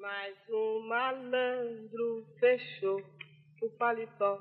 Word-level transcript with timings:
Mas 0.00 0.36
um 0.48 0.86
malandro 0.86 2.26
fechou 2.38 3.02
o 3.62 3.70
paletó. 3.70 4.40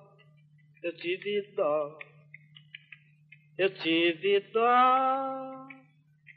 Eu 0.83 0.95
tive 0.97 1.41
dó. 1.55 1.97
Eu 3.57 3.73
tive 3.75 4.39
dó. 4.51 5.67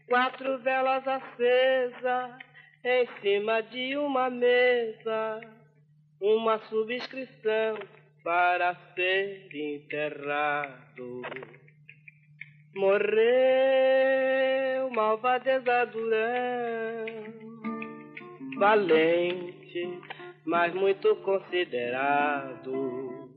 Quatro 0.09 0.59
velas 0.61 1.07
acesas 1.07 2.39
em 2.83 3.07
cima 3.21 3.63
de 3.63 3.97
uma 3.97 4.31
mesa. 4.31 5.41
Uma 6.21 6.59
subscrição 6.69 7.79
para 8.25 8.75
ser 8.95 9.55
enterrado. 9.55 11.23
Morreu 12.75 14.11
malvadeza 14.91 15.87
Durão, 15.87 17.40
valente, 18.61 20.01
mas 20.45 20.75
muito 20.75 21.17
considerado. 21.17 23.31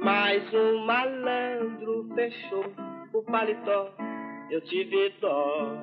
Mas 0.00 0.52
um 0.52 0.84
malandro 0.84 2.08
fechou 2.12 2.64
o 3.14 3.22
paletó, 3.22 3.94
eu 4.50 4.60
tive 4.62 5.10
dó, 5.20 5.78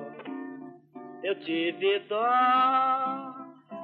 eu 1.22 1.34
tive 1.40 2.00
dó. 2.00 2.28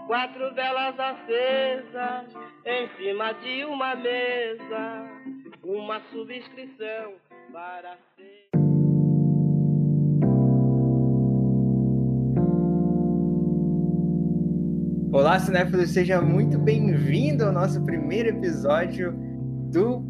Quatro 0.06 0.54
velas 0.54 0.95
acesas 1.01 2.26
em 2.65 2.88
cima 2.96 3.32
de 3.32 3.65
uma 3.65 3.96
mesa, 3.96 5.10
uma 5.65 6.01
subscrição 6.12 7.15
para 7.51 7.96
ser. 8.15 8.35
Olá, 15.16 15.41
cinéfilos, 15.41 15.93
seja 15.93 16.20
muito 16.20 16.59
bem-vindo 16.59 17.43
ao 17.43 17.51
nosso 17.51 17.83
primeiro 17.87 18.29
episódio 18.29 19.15
do 19.73 20.07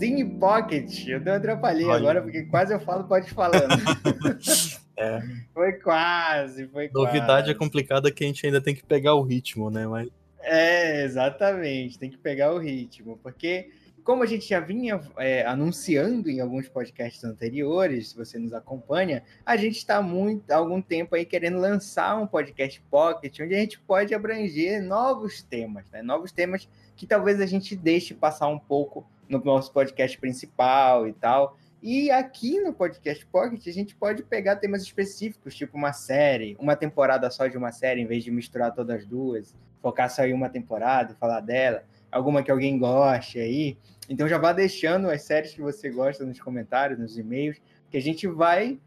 Cine 0.00 0.36
Pocket. 0.36 1.06
Eu 1.06 1.20
dei 1.20 1.32
uma 1.32 1.38
atrapalhei 1.38 1.86
Olha. 1.86 1.96
agora, 1.96 2.22
porque 2.22 2.42
quase 2.42 2.74
eu 2.74 2.80
falo 2.80 3.04
pode 3.04 3.30
falando. 3.30 3.68
É. 5.00 5.22
Foi 5.54 5.74
quase, 5.74 6.66
foi 6.66 6.90
Novidade 6.92 7.50
é 7.50 7.54
quase. 7.54 7.54
complicada 7.54 8.10
que 8.10 8.24
a 8.24 8.26
gente 8.26 8.44
ainda 8.44 8.60
tem 8.60 8.74
que 8.74 8.84
pegar 8.84 9.14
o 9.14 9.22
ritmo, 9.22 9.70
né? 9.70 9.86
Mas 9.86 10.08
É, 10.40 11.04
exatamente. 11.04 11.96
Tem 11.96 12.10
que 12.10 12.18
pegar 12.18 12.52
o 12.52 12.58
ritmo, 12.58 13.16
porque 13.22 13.70
como 14.08 14.22
a 14.22 14.26
gente 14.26 14.48
já 14.48 14.58
vinha 14.58 14.98
é, 15.18 15.44
anunciando 15.44 16.30
em 16.30 16.40
alguns 16.40 16.66
podcasts 16.66 17.22
anteriores, 17.24 18.08
se 18.08 18.16
você 18.16 18.38
nos 18.38 18.54
acompanha, 18.54 19.22
a 19.44 19.54
gente 19.54 19.76
está 19.76 20.00
muito 20.00 20.50
há 20.50 20.56
algum 20.56 20.80
tempo 20.80 21.14
aí 21.14 21.26
querendo 21.26 21.58
lançar 21.58 22.16
um 22.16 22.26
podcast 22.26 22.80
pocket 22.90 23.38
onde 23.40 23.54
a 23.54 23.58
gente 23.58 23.78
pode 23.78 24.14
abranger 24.14 24.82
novos 24.82 25.42
temas, 25.42 25.90
né? 25.90 26.00
Novos 26.00 26.32
temas 26.32 26.66
que 26.96 27.06
talvez 27.06 27.38
a 27.38 27.44
gente 27.44 27.76
deixe 27.76 28.14
passar 28.14 28.48
um 28.48 28.58
pouco 28.58 29.06
no 29.28 29.44
nosso 29.44 29.70
podcast 29.74 30.16
principal 30.16 31.06
e 31.06 31.12
tal. 31.12 31.58
E 31.82 32.10
aqui 32.10 32.58
no 32.62 32.72
podcast 32.72 33.26
Pocket 33.26 33.66
a 33.66 33.72
gente 33.72 33.94
pode 33.94 34.22
pegar 34.22 34.56
temas 34.56 34.80
específicos, 34.84 35.54
tipo 35.54 35.76
uma 35.76 35.92
série, 35.92 36.56
uma 36.58 36.74
temporada 36.74 37.30
só 37.30 37.46
de 37.46 37.58
uma 37.58 37.72
série, 37.72 38.00
em 38.00 38.06
vez 38.06 38.24
de 38.24 38.30
misturar 38.30 38.74
todas 38.74 39.00
as 39.00 39.06
duas, 39.06 39.54
focar 39.82 40.10
só 40.10 40.24
em 40.24 40.32
uma 40.32 40.48
temporada 40.48 41.12
e 41.12 41.16
falar 41.16 41.40
dela, 41.40 41.84
alguma 42.10 42.42
que 42.42 42.50
alguém 42.50 42.78
goste 42.78 43.38
aí. 43.38 43.76
Então 44.08 44.28
já 44.28 44.38
vá 44.38 44.52
deixando 44.52 45.08
as 45.10 45.22
séries 45.22 45.54
que 45.54 45.60
você 45.60 45.90
gosta 45.90 46.24
nos 46.24 46.40
comentários, 46.40 46.98
nos 46.98 47.18
e-mails, 47.18 47.60
que 47.90 47.96
a 47.96 48.02
gente 48.02 48.26
vai 48.26 48.78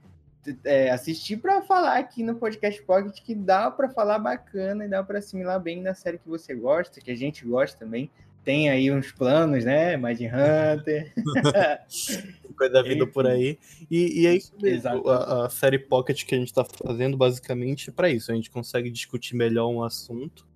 é, 0.64 0.90
assistir 0.90 1.38
para 1.38 1.62
falar 1.62 1.98
aqui 1.98 2.24
no 2.24 2.36
podcast 2.36 2.82
Pocket 2.84 3.22
que 3.22 3.36
dá 3.36 3.70
para 3.70 3.90
falar 3.90 4.20
bacana 4.20 4.86
e 4.86 4.90
dá 4.90 5.04
para 5.04 5.20
assimilar 5.20 5.60
bem 5.60 5.82
na 5.82 5.94
série 5.94 6.18
que 6.18 6.28
você 6.28 6.56
gosta, 6.56 7.00
que 7.00 7.12
a 7.12 7.16
gente 7.16 7.46
gosta 7.46 7.78
também. 7.78 8.10
Tem 8.44 8.72
aí 8.72 8.92
uns 8.92 9.12
planos, 9.12 9.64
né? 9.64 9.96
Mind 9.98 10.20
Hunter. 10.22 11.14
coisa 12.58 12.82
vida 12.82 13.06
por 13.06 13.28
aí. 13.28 13.60
E, 13.90 14.22
e 14.22 14.28
é 14.28 14.36
isso 14.36 14.52
mesmo. 14.60 14.78
Exato. 14.78 15.10
A, 15.10 15.46
a 15.46 15.50
série 15.50 15.78
Pocket 15.78 16.26
que 16.26 16.34
a 16.34 16.38
gente 16.40 16.52
tá 16.52 16.66
fazendo 16.66 17.16
basicamente 17.16 17.92
é 17.92 17.94
pra 17.94 18.10
isso. 18.10 18.32
A 18.32 18.36
gente 18.36 18.50
consegue 18.50 18.90
discutir 18.90 19.36
melhor 19.36 19.68
um 19.68 19.84
assunto. 19.84 20.48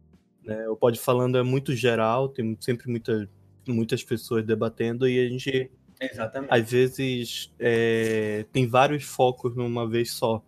Né? 0.45 0.67
O 0.69 0.75
Pode 0.75 0.99
Falando 0.99 1.37
é 1.37 1.43
muito 1.43 1.73
geral, 1.73 2.29
tem 2.29 2.55
sempre 2.59 2.89
muita, 2.89 3.29
muitas 3.67 4.03
pessoas 4.03 4.45
debatendo 4.45 5.07
e 5.07 5.19
a 5.19 5.27
gente 5.29 5.71
Exatamente. 5.99 6.53
às 6.53 6.71
vezes 6.71 7.53
é, 7.59 8.45
tem 8.51 8.67
vários 8.67 9.03
focos 9.03 9.55
numa 9.55 9.89
vez 9.89 10.11
só. 10.11 10.43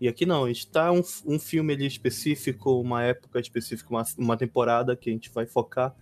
E 0.00 0.08
aqui 0.08 0.24
não, 0.24 0.44
a 0.44 0.48
gente 0.48 0.66
tá 0.68 0.90
um, 0.92 1.02
um 1.26 1.38
filme 1.38 1.74
ali 1.74 1.86
específico, 1.86 2.80
uma 2.80 3.02
época 3.02 3.38
específica, 3.38 3.90
uma, 3.90 4.04
uma 4.16 4.36
temporada 4.36 4.96
que 4.96 5.10
a 5.10 5.12
gente 5.12 5.30
vai 5.30 5.46
focar 5.46 5.94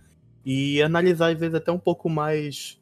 e 0.45 0.81
analisar 0.81 1.33
às 1.33 1.39
vezes 1.39 1.55
até 1.55 1.71
um 1.71 1.79
pouco 1.79 2.09
mais 2.09 2.79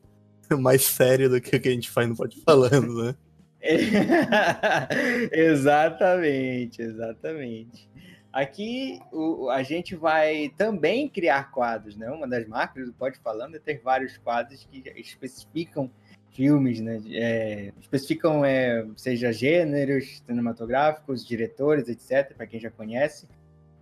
mais 0.60 0.84
sério 0.84 1.30
do 1.30 1.42
que 1.42 1.56
o 1.56 1.60
que 1.60 1.70
a 1.70 1.72
gente 1.72 1.90
faz 1.90 2.08
no 2.08 2.16
Pode 2.16 2.42
Falando, 2.42 3.04
né? 3.04 3.16
exatamente, 5.32 6.82
exatamente. 6.82 7.90
Aqui 8.38 9.00
o- 9.12 9.50
a 9.50 9.64
gente 9.64 9.96
vai 9.96 10.54
também 10.56 11.10
criar 11.10 11.50
quadros, 11.50 11.98
né? 11.98 12.08
Uma 12.12 12.28
das 12.28 12.48
marcas 12.48 12.86
do 12.86 12.94
Pode 12.94 13.18
Falando 13.18 13.56
é 13.56 13.60
ter 13.60 13.82
vários 13.84 14.16
quadros 14.20 14.68
que 14.70 14.84
especificam 14.96 15.90
filmes, 16.30 16.80
né? 16.80 17.02
É, 17.10 17.74
especificam, 17.82 18.46
é, 18.46 18.86
seja 18.96 19.34
gêneros 19.34 20.22
cinematográficos, 20.24 21.26
diretores, 21.26 21.90
etc., 21.90 22.36
para 22.36 22.46
quem 22.46 22.60
já 22.60 22.70
conhece. 22.70 23.28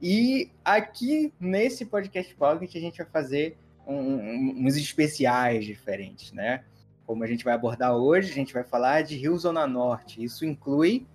E 0.02 0.50
aqui 0.64 1.34
nesse 1.38 1.86
podcast 1.86 2.34
Pocket 2.36 2.74
a 2.78 2.80
gente 2.80 3.00
vai 3.00 3.08
fazer 3.08 3.58
um- 3.86 3.94
um- 3.94 4.66
uns 4.66 4.78
especiais 4.78 5.66
diferentes, 5.66 6.32
né? 6.32 6.64
Como 7.06 7.26
a 7.26 7.28
gente 7.28 7.44
vai 7.44 7.54
abordar 7.54 7.94
hoje, 7.94 8.32
a 8.32 8.34
gente 8.34 8.54
vai 8.54 8.64
falar 8.64 9.02
de 9.02 9.18
Rio 9.18 9.38
Zona 9.38 9.68
Norte. 9.68 10.24
Isso 10.24 10.46
inclui 10.46 11.06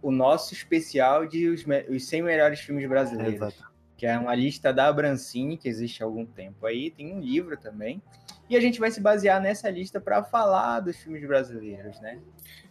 o 0.00 0.10
nosso 0.10 0.54
especial 0.54 1.26
de 1.26 1.48
os, 1.48 1.64
me- 1.64 1.84
os 1.88 2.04
100 2.06 2.22
melhores 2.22 2.60
filmes 2.60 2.88
brasileiros, 2.88 3.34
Exato. 3.34 3.64
que 3.96 4.06
é 4.06 4.18
uma 4.18 4.34
lista 4.34 4.72
da 4.72 4.88
Abrancine, 4.88 5.56
que 5.56 5.68
existe 5.68 6.02
há 6.02 6.06
algum 6.06 6.24
tempo 6.24 6.66
aí, 6.66 6.90
tem 6.90 7.12
um 7.12 7.20
livro 7.20 7.56
também. 7.56 8.02
E 8.48 8.56
a 8.56 8.60
gente 8.60 8.80
vai 8.80 8.90
se 8.90 9.00
basear 9.00 9.42
nessa 9.42 9.68
lista 9.68 10.00
para 10.00 10.22
falar 10.24 10.80
dos 10.80 10.96
filmes 10.96 11.26
brasileiros, 11.26 12.00
né? 12.00 12.18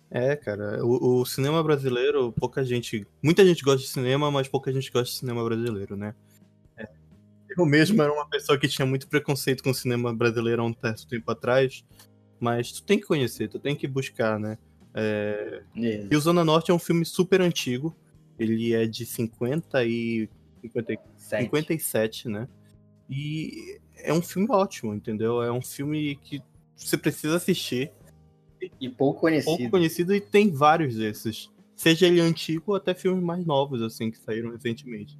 É, 0.09 0.35
cara, 0.35 0.83
o, 0.85 1.19
o 1.19 1.25
cinema 1.25 1.61
brasileiro, 1.61 2.31
pouca 2.31 2.63
gente. 2.63 3.05
Muita 3.21 3.45
gente 3.45 3.61
gosta 3.63 3.81
de 3.81 3.89
cinema, 3.89 4.31
mas 4.31 4.47
pouca 4.47 4.71
gente 4.71 4.89
gosta 4.91 5.11
de 5.11 5.19
cinema 5.19 5.43
brasileiro, 5.43 5.97
né? 5.97 6.15
É. 6.77 6.87
Eu 7.57 7.65
mesmo 7.65 8.01
era 8.01 8.11
uma 8.11 8.27
pessoa 8.27 8.57
que 8.57 8.67
tinha 8.67 8.85
muito 8.85 9.07
preconceito 9.07 9.61
com 9.61 9.69
o 9.71 9.75
cinema 9.75 10.15
brasileiro 10.15 10.61
há 10.61 10.65
um 10.65 10.73
certo 10.73 11.05
tempo 11.07 11.29
atrás, 11.29 11.83
mas 12.39 12.71
tu 12.71 12.83
tem 12.83 12.97
que 12.97 13.05
conhecer, 13.05 13.49
tu 13.49 13.59
tem 13.59 13.75
que 13.75 13.85
buscar, 13.85 14.39
né? 14.39 14.57
É, 14.99 15.61
E 15.75 16.15
o 16.15 16.19
Zona 16.19 16.43
Norte 16.43 16.71
é 16.71 16.73
um 16.73 16.79
filme 16.79 17.05
super 17.05 17.39
antigo, 17.39 17.95
ele 18.39 18.73
é 18.73 18.87
de 18.87 19.05
50 19.05 19.85
e 19.85 20.27
50 20.61 20.93
e 20.93 20.99
Sete. 21.15 21.43
57, 21.43 22.29
né? 22.29 22.47
E 23.09 23.79
é 23.97 24.11
um 24.11 24.21
filme 24.21 24.47
ótimo, 24.49 24.93
entendeu? 24.95 25.43
É 25.43 25.51
um 25.51 25.61
filme 25.61 26.15
que 26.23 26.41
você 26.75 26.97
precisa 26.97 27.35
assistir 27.37 27.91
E 28.81 28.89
pouco 28.89 29.21
conhecido. 29.21 29.55
pouco 29.57 29.69
conhecido 29.69 30.15
e 30.15 30.21
tem 30.21 30.49
vários 30.51 30.95
desses. 30.95 31.51
Seja 31.75 32.07
ele 32.07 32.19
antigo 32.19 32.63
ou 32.71 32.75
até 32.75 32.95
filmes 32.95 33.23
mais 33.23 33.45
novos, 33.45 33.83
assim, 33.83 34.09
que 34.09 34.17
saíram 34.17 34.51
recentemente. 34.51 35.19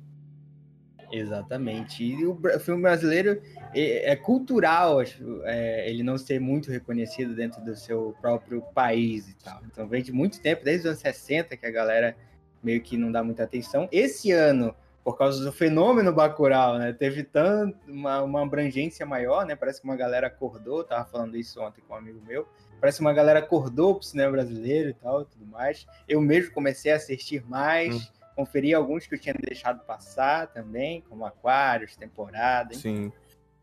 Exatamente. 1.12 2.04
E 2.04 2.26
o 2.26 2.36
filme 2.59 2.82
brasileiro 2.82 3.42
é, 3.78 4.12
é 4.12 4.16
cultural, 4.16 5.00
acho, 5.00 5.42
é, 5.44 5.90
ele 5.90 6.04
não 6.04 6.18
ser 6.18 6.40
muito 6.40 6.72
reconhecido 6.72 7.36
dentro 7.36 7.62
do 7.64 7.76
seu 7.76 8.16
próprio 8.20 8.62
país 8.74 9.30
e 9.30 9.36
tal. 9.36 9.62
Então 9.66 9.88
vem 9.88 10.02
de 10.02 10.12
muito 10.12 10.42
tempo, 10.42 10.64
desde 10.64 10.82
os 10.82 10.86
anos 10.88 11.00
60, 11.00 11.56
que 11.56 11.66
a 11.66 11.72
galera 11.72 12.16
meio 12.64 12.82
que 12.82 12.98
não 12.98 13.12
dá 13.12 13.24
muita 13.24 13.44
atenção. 13.44 13.88
Esse 13.92 14.32
ano, 14.32 14.76
por 15.04 15.18
causa 15.18 15.44
do 15.44 15.52
fenômeno 15.52 16.12
Bacurau, 16.12 16.78
né, 16.78 16.92
teve 16.92 17.24
tanto 17.24 17.78
uma, 17.88 18.22
uma 18.22 18.44
abrangência 18.44 19.06
maior, 19.06 19.46
né? 19.46 19.56
Parece 19.56 19.80
que 19.80 19.88
uma 19.88 19.96
galera 19.96 20.28
acordou, 20.28 20.84
tava 20.84 21.06
falando 21.06 21.38
isso 21.38 21.62
ontem 21.62 21.82
com 21.88 21.94
um 21.94 21.97
amigo 21.97 22.20
meu. 22.28 22.47
Parece 22.80 22.97
que 22.97 23.03
uma 23.03 23.14
galera 23.14 23.40
acordou 23.40 23.96
pro 23.96 24.03
cinema 24.03 24.32
brasileiro 24.32 24.90
e 24.90 24.94
tal, 24.94 25.26
tudo 25.26 25.46
mais. 25.46 25.88
Eu 26.08 26.22
mesmo 26.22 26.52
comecei 26.52 26.91
a 26.91 26.96
assistir 26.96 27.44
mais 27.47 27.96
Hum. 27.96 28.02
conferi 28.35 28.73
alguns 28.73 29.08
que 29.08 29.16
eu 29.16 29.20
tinha 29.20 29.34
deixado 29.34 29.84
passar 29.84 30.47
também, 30.47 31.02
como 31.09 31.26
Aquários, 31.26 31.96
temporada. 31.96 32.76
Sim. 32.76 33.12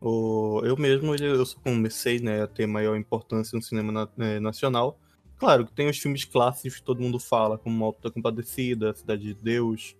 O, 0.01 0.61
eu 0.63 0.75
mesmo, 0.77 1.15
eu 1.15 1.45
só 1.45 1.57
comecei 1.63 2.19
né, 2.19 2.43
a 2.43 2.47
ter 2.47 2.67
maior 2.67 2.95
importância 2.97 3.55
no 3.55 3.61
cinema 3.61 3.91
na- 3.91 4.09
eh, 4.19 4.39
nacional. 4.39 4.99
Claro 5.37 5.65
que 5.65 5.73
tem 5.73 5.89
os 5.89 5.97
filmes 5.97 6.23
clássicos 6.25 6.79
que 6.79 6.85
todo 6.85 7.01
mundo 7.01 7.19
fala, 7.19 7.57
como 7.57 7.83
Alto 7.83 8.01
da 8.01 8.11
Compadecida, 8.11 8.93
Cidade 8.93 9.23
de 9.23 9.33
Deus, 9.33 9.95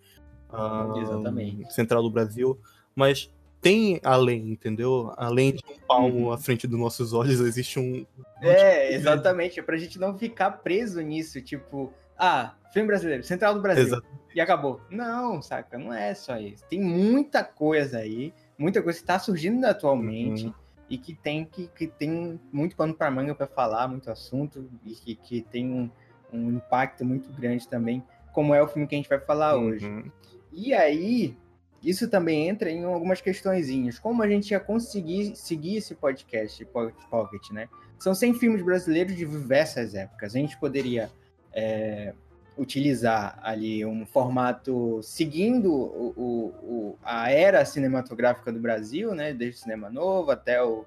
ah, 0.49 0.93
Exatamente. 0.97 1.73
Central 1.73 2.01
do 2.03 2.09
Brasil, 2.09 2.57
mas 2.95 3.29
tem 3.61 3.99
além, 4.03 4.51
entendeu? 4.51 5.11
Além 5.17 5.53
de 5.53 5.63
um 5.69 5.77
palmo 5.87 6.25
Uhum. 6.27 6.31
à 6.31 6.37
frente 6.37 6.67
dos 6.67 6.79
nossos 6.79 7.11
olhos, 7.13 7.39
existe 7.39 7.79
um. 7.79 8.05
É, 8.41 8.93
exatamente. 8.93 9.59
É 9.59 9.63
pra 9.63 9.75
gente 9.75 9.97
não 9.99 10.15
ficar 10.17 10.51
preso 10.51 11.01
nisso, 11.01 11.41
tipo, 11.41 11.91
Ah, 12.17 12.53
filme 12.71 12.87
brasileiro, 12.87 13.23
Central 13.23 13.55
do 13.55 13.61
Brasil. 13.61 13.83
Exato. 13.83 14.05
E 14.33 14.39
acabou. 14.39 14.79
Não, 14.89 15.41
saca, 15.41 15.77
não 15.77 15.91
é 15.91 16.13
só 16.13 16.37
isso. 16.37 16.63
Tem 16.69 16.79
muita 16.79 17.43
coisa 17.43 17.97
aí, 17.97 18.33
muita 18.57 18.81
coisa 18.81 18.97
que 18.97 19.03
está 19.03 19.19
surgindo 19.19 19.65
atualmente 19.65 20.45
Uhum. 20.45 20.53
e 20.89 20.97
que 20.97 21.13
tem 21.13 21.45
que, 21.45 21.67
que 21.67 21.87
tem 21.87 22.39
muito 22.51 22.75
pano 22.75 22.93
para 22.93 23.11
manga 23.11 23.33
para 23.35 23.47
falar, 23.47 23.87
muito 23.87 24.09
assunto 24.09 24.69
e 24.85 24.93
que, 24.93 25.15
que 25.15 25.41
tem 25.41 25.69
um, 25.69 25.89
um 26.31 26.51
impacto 26.51 27.03
muito 27.05 27.31
grande 27.31 27.67
também, 27.67 28.03
como 28.33 28.53
é 28.53 28.61
o 28.61 28.67
filme 28.67 28.87
que 28.87 28.95
a 28.95 28.97
gente 28.97 29.09
vai 29.09 29.19
falar 29.19 29.55
hoje. 29.57 29.85
Uhum. 29.85 30.11
E 30.51 30.73
aí, 30.73 31.35
isso 31.83 32.09
também 32.09 32.47
entra 32.47 32.69
em 32.69 32.83
algumas 32.83 33.21
questõezinhas. 33.21 33.99
Como 33.99 34.23
a 34.23 34.27
gente 34.27 34.51
ia 34.51 34.59
conseguir 34.59 35.35
seguir 35.35 35.77
esse 35.77 35.93
podcast 35.93 36.65
Pocket, 37.09 37.51
né? 37.51 37.69
São 37.99 38.15
100 38.15 38.33
filmes 38.35 38.61
brasileiros 38.61 39.15
de 39.15 39.25
diversas 39.25 39.93
épocas. 39.93 40.35
A 40.35 40.39
gente 40.39 40.57
poderia 40.59 41.11
é, 41.53 42.13
utilizar 42.57 43.37
ali 43.41 43.85
um 43.85 44.05
formato 44.05 45.01
seguindo 45.03 45.71
o, 45.73 46.13
o- 46.15 46.45
o- 46.63 46.97
a 47.03 47.29
era 47.31 47.65
cinematográfica 47.65 48.51
do 48.51 48.59
Brasil, 48.59 49.13
né? 49.13 49.33
Desde 49.33 49.59
o 49.59 49.63
cinema 49.63 49.89
novo 49.89 50.31
até 50.31 50.63
o, 50.63 50.85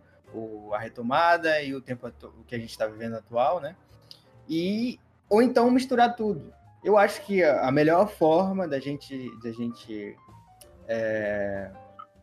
a 0.73 0.79
retomada 0.79 1.61
e 1.63 1.75
o 1.75 1.81
tempo 1.81 2.11
que 2.47 2.55
a 2.55 2.59
gente 2.59 2.71
está 2.71 2.87
vivendo 2.87 3.15
atual, 3.17 3.61
né? 3.61 3.77
E 4.49 4.99
ou 5.29 5.43
então 5.43 5.71
misturar 5.71 6.17
tudo. 6.17 6.53
Eu 6.83 6.97
acho 6.97 7.21
que 7.27 7.43
a 7.43 7.69
a 7.69 7.73
melhor 7.73 8.09
forma 8.09 8.67
da 8.67 8.79
gente, 8.79 9.31
da 9.43 9.51
gente 9.53 10.17
é, 10.87 11.71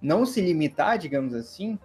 não 0.01 0.25
se 0.25 0.41
limitar, 0.41 0.97
digamos 0.97 1.33
assim, 1.33 1.77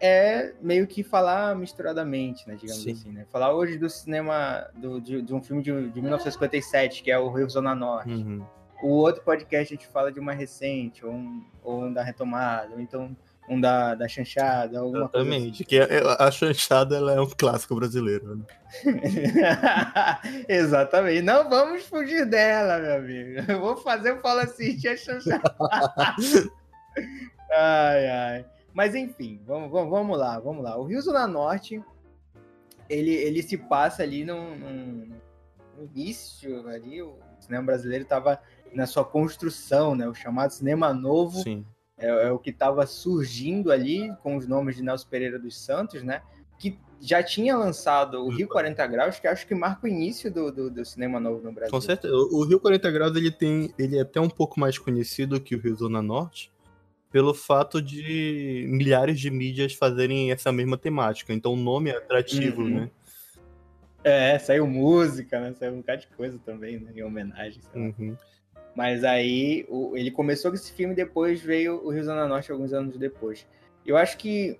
é 0.00 0.52
meio 0.60 0.86
que 0.86 1.02
falar 1.02 1.56
misturadamente, 1.56 2.46
né? 2.48 2.56
Digamos 2.60 2.82
Sim. 2.82 2.92
assim, 2.92 3.10
né? 3.10 3.26
Falar 3.32 3.52
hoje 3.52 3.76
do 3.76 3.90
cinema, 3.90 4.66
do, 4.74 5.00
de, 5.00 5.22
de 5.22 5.34
um 5.34 5.42
filme 5.42 5.62
de, 5.62 5.90
de 5.90 6.00
1957, 6.00 7.02
que 7.02 7.10
é 7.10 7.18
o 7.18 7.30
Rio 7.30 7.48
Zona 7.48 7.74
Norte. 7.74 8.10
Uhum. 8.10 8.44
O 8.82 8.90
outro 8.90 9.22
podcast 9.22 9.74
a 9.74 9.76
gente 9.76 9.88
fala 9.88 10.12
de 10.12 10.20
uma 10.20 10.32
recente, 10.32 11.04
ou 11.04 11.12
um, 11.12 11.44
ou 11.64 11.84
um 11.84 11.92
da 11.92 12.02
retomada, 12.02 12.74
ou 12.74 12.80
então 12.80 13.16
um 13.48 13.60
da, 13.60 13.94
da 13.94 14.06
chanchada, 14.06 14.78
alguma 14.78 15.08
coisa 15.08 15.26
assim. 15.28 15.36
Exatamente. 15.36 15.64
Que 15.64 15.78
é- 15.78 16.02
a 16.18 16.30
chanchada 16.30 16.96
ela 16.96 17.12
é 17.14 17.20
um 17.20 17.28
clássico 17.28 17.74
brasileiro. 17.74 18.36
Né? 18.36 18.44
Exatamente. 20.48 21.22
Não 21.22 21.48
vamos 21.48 21.84
fugir 21.84 22.24
dela, 22.26 22.78
meu 22.78 22.96
amigo. 22.96 23.50
Eu 23.50 23.60
vou 23.60 23.76
fazer 23.78 24.12
o 24.12 24.20
Fala 24.20 24.46
City 24.46 24.86
a 24.86 24.96
chanchada. 24.96 25.42
ai, 27.50 28.06
ai. 28.06 28.44
Mas 28.78 28.94
enfim, 28.94 29.40
vamos, 29.44 29.72
vamos, 29.72 29.90
vamos 29.90 30.16
lá, 30.16 30.38
vamos 30.38 30.62
lá. 30.62 30.76
O 30.78 30.84
Rio 30.84 31.02
Zona 31.02 31.26
Norte, 31.26 31.82
ele, 32.88 33.10
ele 33.10 33.42
se 33.42 33.58
passa 33.58 34.04
ali 34.04 34.24
no- 34.24 34.54
no 34.54 35.84
início, 35.96 36.64
ali, 36.68 37.02
o 37.02 37.16
cinema 37.40 37.64
brasileiro 37.66 38.04
estava 38.04 38.40
na 38.72 38.86
sua 38.86 39.04
construção, 39.04 39.96
né? 39.96 40.08
O 40.08 40.14
chamado 40.14 40.52
cinema 40.52 40.94
novo 40.94 41.42
é, 41.98 42.06
é 42.28 42.30
o 42.30 42.38
que 42.38 42.50
estava 42.50 42.86
surgindo 42.86 43.72
ali 43.72 44.14
com 44.22 44.36
os 44.36 44.46
nomes 44.46 44.76
de 44.76 44.82
Nelson 44.84 45.08
Pereira 45.08 45.40
dos 45.40 45.58
Santos, 45.58 46.04
né? 46.04 46.22
Que 46.56 46.78
já 47.00 47.20
tinha 47.20 47.56
lançado 47.56 48.24
o 48.24 48.28
Rio 48.28 48.46
40 48.46 48.86
Graus, 48.86 49.18
que 49.18 49.26
acho 49.26 49.44
que 49.44 49.56
marca 49.56 49.86
o 49.86 49.88
início 49.88 50.32
do, 50.32 50.52
do, 50.52 50.70
do 50.70 50.84
cinema 50.84 51.18
novo 51.18 51.42
no 51.42 51.50
Brasil. 51.52 51.72
Com 51.72 51.80
certeza. 51.80 52.14
O 52.14 52.42
o 52.42 52.44
Rio 52.44 52.60
40 52.60 52.88
Graus 52.92 53.16
ele 53.16 53.32
tem, 53.32 53.74
ele 53.76 53.98
é 53.98 54.02
até 54.02 54.20
um 54.20 54.30
pouco 54.30 54.60
mais 54.60 54.78
conhecido 54.78 55.40
que 55.40 55.56
o 55.56 55.60
Rio 55.60 55.74
Zona 55.74 56.00
Norte 56.00 56.52
pelo 57.10 57.32
fato 57.32 57.80
de 57.80 58.66
milhares 58.68 59.18
de 59.18 59.30
mídias 59.30 59.72
fazerem 59.74 60.30
essa 60.30 60.52
mesma 60.52 60.76
temática. 60.76 61.32
Então 61.32 61.54
o 61.54 61.56
nome 61.56 61.90
é 61.90 61.96
atrativo, 61.96 62.62
Uhum. 62.62 62.68
né? 62.80 62.90
É, 64.04 64.38
saiu 64.38 64.66
música, 64.66 65.40
né? 65.40 65.52
Saiu 65.58 65.72
um 65.74 65.76
bocado 65.78 66.02
de 66.02 66.06
coisa 66.08 66.38
também, 66.44 66.78
né? 66.78 66.92
Em 66.94 67.02
homenagem. 67.02 67.60
Uhum. 67.74 68.16
Mas 68.76 69.02
aí 69.02 69.66
o- 69.68 69.96
ele 69.96 70.10
começou 70.10 70.50
com 70.50 70.54
esse 70.56 70.72
filme 70.72 70.94
depois 70.94 71.40
veio 71.42 71.84
o 71.84 71.90
Rio 71.90 72.04
Zona 72.04 72.26
Norte 72.28 72.52
alguns 72.52 72.72
anos 72.72 72.96
depois. 72.96 73.46
Eu 73.84 73.96
acho 73.96 74.16
que 74.18 74.58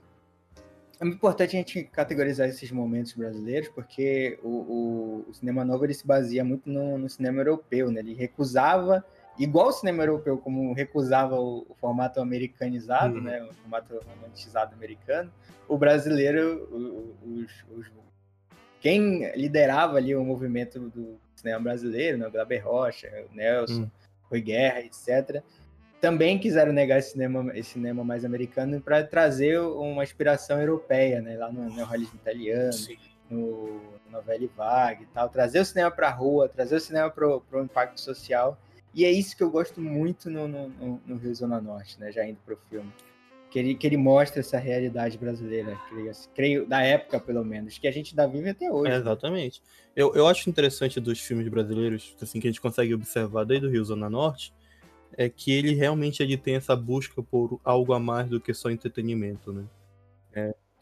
é 1.00 1.04
muito 1.04 1.16
importante 1.16 1.54
a 1.54 1.58
gente 1.60 1.84
categorizar 1.84 2.48
esses 2.48 2.72
momentos 2.72 3.12
brasileiros, 3.12 3.68
porque 3.68 4.38
o, 4.42 4.48
o- 4.48 5.26
o 5.28 5.34
cinema 5.34 5.64
novo 5.64 5.84
ele 5.84 5.94
se 5.94 6.04
baseia 6.06 6.42
muito 6.44 6.68
no, 6.68 6.98
no 6.98 7.08
cinema 7.08 7.40
europeu, 7.40 7.90
né? 7.92 8.00
Ele 8.00 8.14
recusava, 8.14 9.04
igual 9.38 9.69
o 9.69 9.73
cinema 9.73 10.02
europeu, 10.02 10.38
como 10.38 10.73
recusava 10.73 11.37
o, 11.38 11.67
o 11.69 11.75
formato 11.75 12.20
americanizado, 12.20 13.17
Uhum. 13.17 13.23
né? 13.23 13.43
O 13.43 13.52
formato 13.55 13.94
romantizado 14.06 14.75
americano, 14.75 15.32
o 15.69 15.76
brasileiro, 15.79 16.69
o- 16.70 17.17
os, 17.40 17.64
os- 17.76 17.90
quem 18.81 19.31
liderava 19.37 19.96
ali 19.96 20.14
o 20.14 20.25
movimento 20.25 20.79
do 20.90 21.19
cinema 21.35 21.61
brasileiro, 21.61 22.19
né? 22.19 22.26
O 22.26 22.31
Glaber 22.31 22.64
Rocha, 22.67 23.08
o 23.31 23.35
Nelson, 23.35 23.82
Hum. 23.82 23.90
Rui 24.31 24.40
Guerra, 24.40 24.81
etc., 24.81 25.43
também 26.00 26.38
quiseram 26.38 26.73
negar 26.73 26.99
esse 27.00 27.11
cinema, 27.12 27.50
esse 27.56 27.70
cinema 27.70 28.05
mais 28.05 28.25
americano 28.25 28.81
para 28.81 29.02
trazer 29.02 29.58
uma 29.58 30.05
inspiração 30.05 30.61
europeia, 30.61 31.20
né? 31.20 31.37
Lá 31.37 31.50
no 31.50 31.69
neorrealismo 31.75 32.14
italiano, 32.20 32.73
Sim. 32.73 32.96
no 33.29 33.81
novela 34.11 34.49
vague 34.56 35.02
e 35.02 35.06
tal, 35.06 35.29
trazer 35.29 35.58
o 35.61 35.64
cinema 35.64 35.90
para 35.90 36.06
a 36.08 36.12
rua, 36.12 36.49
trazer 36.49 36.76
o 36.76 36.81
cinema 36.81 37.11
para 37.11 37.26
o 37.26 37.43
impacto 37.62 38.00
social. 38.00 38.56
E 38.94 39.05
é 39.05 39.11
isso 39.11 39.37
que 39.37 39.43
eu 39.43 39.50
gosto 39.50 39.81
muito 39.81 40.31
no, 40.31 40.49
no, 40.49 40.69
no- 40.69 41.00
no 41.06 41.17
Rio 41.17 41.35
Zona 41.35 41.61
Norte, 41.61 41.99
né? 42.00 42.11
Já 42.11 42.26
indo 42.26 42.38
para 42.44 42.55
o 42.55 42.58
filme. 42.70 42.90
Que 43.50 43.58
ele, 43.58 43.75
que 43.75 43.87
ele 43.87 43.96
mostra 43.96 44.40
essa 44.40 44.58
realidade 44.58 45.17
brasileira, 45.17 45.75
creio, 45.88 46.12
creio, 46.35 46.67
da 46.67 46.82
época, 46.82 47.19
pelo 47.19 47.43
menos, 47.43 47.79
que 47.79 47.88
a 47.88 47.90
gente 47.90 48.11
ainda 48.12 48.26
vive 48.29 48.50
até 48.50 48.70
hoje. 48.70 48.93
É, 48.93 48.96
exatamente. 48.96 49.62
Eu, 49.96 50.14
eu 50.14 50.26
acho 50.26 50.50
interessante 50.50 51.00
dos 51.00 51.19
filmes 51.19 51.49
brasileiros, 51.49 52.14
assim, 52.20 52.40
que 52.40 52.46
a 52.46 52.50
gente 52.50 52.61
consegue 52.61 52.93
observar 52.94 53.44
desde 53.44 53.67
o 53.67 53.70
Rio 53.70 53.82
Zona 53.85 54.11
Norte, 54.11 54.52
é 55.17 55.31
que 55.31 55.50
ele 55.50 55.73
realmente 55.75 56.23
ele 56.23 56.37
tem 56.37 56.56
essa 56.56 56.76
busca 56.76 57.23
por 57.23 57.58
algo 57.64 57.94
a 57.94 57.99
mais 57.99 58.29
do 58.29 58.38
que 58.38 58.52
só 58.52 58.70
entretenimento, 58.70 59.50
né? 59.50 59.64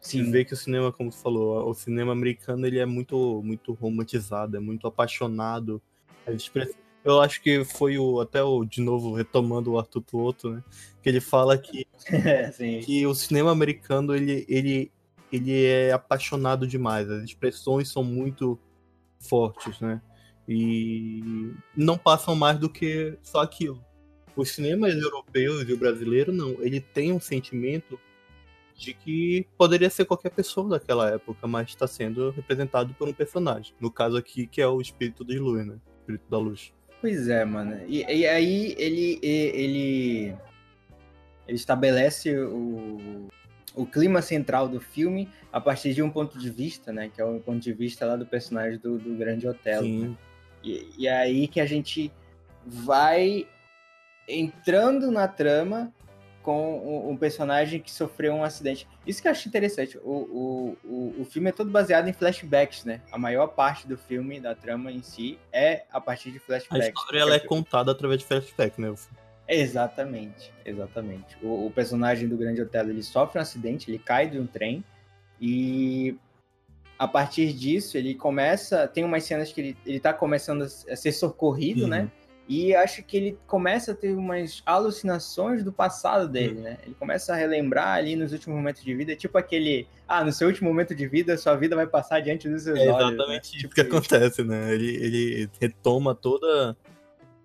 Se 0.01 0.23
vê 0.23 0.45
que 0.45 0.53
o 0.53 0.57
cinema, 0.57 0.93
como 0.93 1.11
você 1.11 1.23
falou, 1.23 1.69
o 1.69 1.75
cinema 1.75 2.13
americano 2.13 2.67
ele 2.67 2.79
é 2.79 2.87
muito, 2.87 3.41
muito 3.45 3.73
romantizado, 3.73 4.57
é 4.57 4.61
muito 4.61 4.87
apaixonado. 4.87 5.81
A 6.27 6.33
express- 6.33 6.77
Eu 7.07 7.21
acho 7.21 7.41
que 7.41 7.65
foi 7.65 7.97
o 7.99 8.21
até 8.21 8.43
o 8.43 8.65
de 8.65 8.81
novo 8.81 9.15
retomando 9.15 9.71
o 9.71 9.79
Arthur 9.79 10.03
Tuoto, 10.03 10.51
né? 10.51 10.65
Que 11.01 11.09
ele 11.09 11.21
fala 11.21 11.57
que, 11.57 11.87
É, 12.11 12.51
que 12.81 13.07
o 13.07 13.15
cinema 13.15 13.53
americano 13.53 14.13
ele, 14.13 14.45
ele, 14.49 14.91
ele 15.31 15.65
é 15.65 15.93
apaixonado 15.93 16.67
demais. 16.67 17.09
As 17.09 17.23
expressões 17.23 17.93
são 17.93 18.03
muito 18.03 18.59
fortes, 19.21 19.79
né? 19.79 20.03
E 20.49 21.53
não 21.77 21.97
passam 21.97 22.35
mais 22.35 22.59
do 22.59 22.69
que 22.69 23.17
só 23.23 23.41
aquilo. 23.41 23.81
Os 24.35 24.51
cinemas 24.51 24.93
europeus 24.95 25.69
e 25.69 25.73
o 25.73 25.79
brasileiro 25.79 26.33
não, 26.33 26.61
ele 26.61 26.81
tem 26.81 27.13
um 27.13 27.21
sentimento 27.21 28.01
de 28.75 28.93
que 28.93 29.47
poderia 29.57 29.89
ser 29.91 30.07
qualquer 30.07 30.31
pessoa 30.31 30.71
daquela 30.71 31.09
época, 31.09 31.47
mas 31.47 31.69
está 31.69 31.87
sendo 31.87 32.31
representado 32.31 32.93
por 32.95 33.09
um 33.09 33.13
personagem. 33.13 33.73
No 33.81 33.93
caso 33.93 34.17
aqui, 34.17 34.49
que 34.49 34.61
é 34.61 34.67
o 34.67 34.81
espírito 34.81 35.25
de 35.25 35.39
luz, 35.39 35.65
né? 35.65 35.79
Espírito 36.01 36.29
da 36.29 36.39
luz. 36.39 36.75
Pois 37.01 37.29
é, 37.29 37.45
mano. 37.45 37.81
E, 37.87 38.03
e 38.03 38.27
aí 38.27 38.75
ele, 38.79 39.21
ele, 39.23 40.35
ele 41.47 41.57
estabelece 41.57 42.37
o, 42.39 43.29
o 43.75 43.87
clima 43.87 44.23
central 44.23 44.69
do 44.69 44.81
filme 44.81 45.29
a 45.53 45.61
partir 45.61 45.95
de 45.95 46.03
um 46.03 46.11
ponto 46.11 46.39
de 46.39 46.51
vista, 46.51 46.93
né? 46.93 47.11
Que 47.15 47.21
é 47.21 47.25
o 47.25 47.39
ponto 47.41 47.61
de 47.61 47.73
vista 47.73 48.07
lá 48.07 48.17
do 48.17 48.27
personagem 48.27 48.79
do, 48.79 48.99
do 48.99 49.15
Grande 49.15 49.47
Otelo. 49.47 49.85
Sim, 49.85 50.17
E, 50.65 50.91
e 50.99 51.09
aí 51.09 51.47
que 51.47 51.61
a 51.61 51.67
gente 51.67 52.11
vai 52.65 53.47
entrando 54.29 55.11
na 55.11 55.29
trama 55.29 55.93
com 56.47 57.11
um, 57.11 57.17
personagem 57.17 57.81
que 57.81 57.91
sofreu 57.91 58.33
um 58.33 58.45
acidente. 58.45 58.87
Isso 59.05 59.21
que 59.21 59.27
eu 59.27 59.33
acho 59.33 59.49
interessante. 59.49 59.99
O, 59.99 60.77
o, 60.85 61.15
o, 61.19 61.25
filme 61.25 61.49
é 61.49 61.53
todo 61.53 61.69
baseado 61.69 62.07
em 62.07 62.13
flashbacks, 62.13 62.85
né? 62.85 63.01
A 63.11 63.19
maior 63.19 63.49
parte 63.49 63.89
do 63.89 63.99
filme, 63.99 64.39
da 64.39 64.55
trama 64.55 64.93
em 64.93 65.03
si, 65.03 65.41
é 65.53 65.87
a 65.91 66.01
partir 66.01 66.31
de 66.31 66.37
a 66.37 66.41
flashbacks. 66.41 66.87
história 66.87 67.19
ela 67.19 67.35
é 67.35 67.41
contada 67.41 67.91
através 67.91 68.21
de 68.21 68.27
flashback, 68.27 68.81
né? 68.81 68.95
Exatamente, 69.49 70.53
exatamente. 70.65 71.37
O, 71.43 71.67
o 71.67 71.71
personagem 71.73 72.29
do 72.29 72.37
Grande 72.37 72.63
Otelo, 72.63 72.91
ele 72.91 73.03
sofre 73.03 73.41
um 73.41 73.43
acidente, 73.43 73.91
ele 73.91 73.99
cai 73.99 74.31
de 74.31 74.39
um 74.39 74.47
trem 74.47 74.85
e 75.41 76.17
a 76.97 77.09
partir 77.09 77.53
disso 77.53 77.99
ele 77.99 78.15
começa, 78.15 78.87
tem 78.87 79.03
umas 79.03 79.25
cenas 79.25 79.51
que 79.53 79.61
ele, 79.61 79.77
ele 79.85 79.99
tá 79.99 80.13
começando 80.13 80.63
a 80.63 80.69
ser 80.69 81.11
socorrido, 81.11 81.83
Uhum. 81.83 81.89
né? 81.89 82.11
E 82.49 82.75
acho 82.77 83.03
que 83.03 83.17
ele 83.17 83.39
começa 83.47 83.91
a 83.91 83.95
ter 83.95 84.15
umas 84.15 84.63
alucinações 84.65 85.65
do 85.65 85.73
passado 85.73 86.29
dele, 86.29 86.61
né? 86.61 86.79
Ele 86.85 86.95
começa 86.95 87.33
a 87.33 87.37
relembrar 87.37 87.97
ali 87.99 88.15
nos 88.15 88.33
últimos 88.33 88.57
momentos 88.57 88.85
de 88.85 88.95
vida, 88.95 89.17
tipo 89.17 89.37
aquele, 89.37 89.89
ah, 90.07 90.23
no 90.25 90.33
seu 90.33 90.47
último 90.47 90.69
momento 90.69 90.95
de 90.95 91.09
vida, 91.09 91.37
sua 91.37 91.57
vida 91.57 91.75
vai 91.75 91.89
passar 91.89 92.21
diante 92.21 92.49
dos 92.49 92.63
seus 92.63 92.79
É 92.79 92.89
olhos. 92.93 93.13
exatamente 93.15 93.29
né? 93.33 93.41
isso 93.41 93.59
Tipo 93.59 93.75
que 93.75 93.81
acontece, 93.81 94.45
né? 94.45 94.73
Ele, 94.73 94.95
ele 94.97 95.51
retoma 95.61 96.15
toda. 96.15 96.77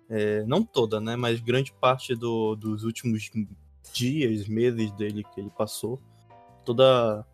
é, 0.08 0.44
não 0.44 0.62
toda, 0.62 1.00
né? 1.00 1.16
Mas 1.16 1.40
grande 1.40 1.72
parte 1.72 2.14
do- 2.14 2.54
dos 2.54 2.84
últimos 2.84 3.28
dias, 3.92 4.46
meses 4.46 4.92
dele 4.92 5.24
que 5.34 5.40
ele 5.40 5.50
passou. 5.50 6.00
Toda 6.64 7.26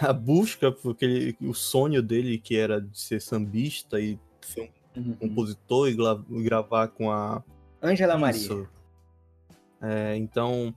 a 0.00 0.12
busca, 0.12 0.70
porque 0.70 1.04
ele, 1.04 1.36
o 1.40 1.52
sonho 1.54 2.00
dele, 2.00 2.38
que 2.38 2.56
era 2.56 2.80
de 2.80 2.96
ser 2.98 3.20
sambista 3.20 4.00
e 4.00 4.16
ser 4.40 4.60
um 4.60 4.68
Uhum. 4.96 5.14
compositor 5.16 5.88
e 5.88 5.94
gra- 5.94 6.22
gravar 6.30 6.88
com 6.88 7.10
a 7.10 7.42
Ângela 7.82 8.16
Maria. 8.16 8.68
É, 9.82 10.16
então, 10.16 10.74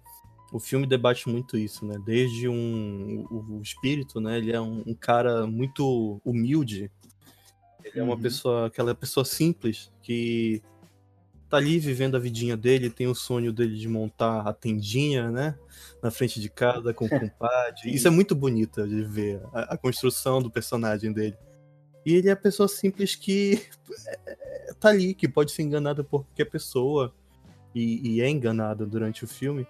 o 0.51 0.59
filme 0.59 0.85
debate 0.87 1.29
muito 1.29 1.57
isso, 1.57 1.85
né? 1.85 1.97
Desde 2.05 2.47
um 2.49 3.25
o, 3.29 3.57
o 3.57 3.61
espírito, 3.61 4.19
né? 4.19 4.37
Ele 4.37 4.51
é 4.51 4.59
um, 4.59 4.83
um 4.85 4.93
cara 4.95 5.45
muito 5.47 6.19
humilde. 6.25 6.91
Ele 7.83 7.99
é 7.99 8.03
uma 8.03 8.15
Uhum. 8.15 8.21
pessoa, 8.21 8.65
aquela 8.67 8.93
pessoa 8.95 9.23
simples 9.23 9.91
que 10.01 10.61
tá 11.49 11.55
ali 11.57 11.79
vivendo 11.79 12.15
a 12.15 12.19
vidinha 12.19 12.57
dele, 12.57 12.89
tem 12.89 13.07
o 13.07 13.15
sonho 13.15 13.53
dele 13.53 13.77
de 13.77 13.87
montar 13.87 14.41
a 14.41 14.51
tendinha, 14.51 15.31
né? 15.31 15.57
Na 16.03 16.11
frente 16.11 16.41
de 16.41 16.49
casa 16.49 16.93
com 16.93 17.05
o 17.05 17.09
compadre. 17.31 17.89
Isso 17.93 18.07
é 18.07 18.11
muito 18.11 18.35
bonito 18.35 18.85
de 18.85 19.03
ver 19.03 19.41
a, 19.53 19.75
a 19.75 19.77
construção 19.77 20.41
do 20.41 20.51
personagem 20.51 21.13
dele. 21.13 21.37
E 22.07 22.15
ele 22.15 22.29
é 22.29 22.31
a 22.31 22.37
pessoa 22.37 22.69
simples 22.69 23.15
que 23.15 23.67
tá 24.79 24.87
ali, 24.87 25.13
que 25.13 25.27
pode 25.27 25.51
ser 25.51 25.63
enganada 25.63 26.05
por 26.05 26.23
qualquer 26.23 26.45
pessoa 26.45 27.13
e, 27.75 27.99
e 28.15 28.21
é 28.21 28.29
enganada 28.29 28.85
durante 28.85 29.25
o 29.25 29.27
filme, 29.27 29.67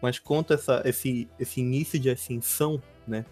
mas 0.00 0.18
conta 0.18 0.54
essa, 0.54 0.80
esse, 0.86 1.28
esse 1.38 1.60
início 1.60 1.98
de 1.98 2.08
ascensão, 2.08 2.82
né? 3.06 3.26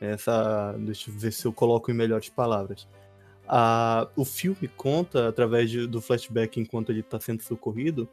Essa, 0.00 0.74
deixa 0.78 1.10
eu 1.10 1.14
ver 1.18 1.34
se 1.34 1.44
eu 1.44 1.52
coloco 1.52 1.90
em 1.90 1.94
melhores 1.94 2.30
palavras. 2.30 2.88
A, 3.46 4.08
o 4.16 4.24
filme 4.24 4.68
conta, 4.68 5.28
através 5.28 5.68
de- 5.68 5.86
do 5.86 6.00
flashback 6.00 6.58
enquanto 6.58 6.88
ele 6.88 7.00
está 7.00 7.20
sendo 7.20 7.42
socorrido, 7.42 8.08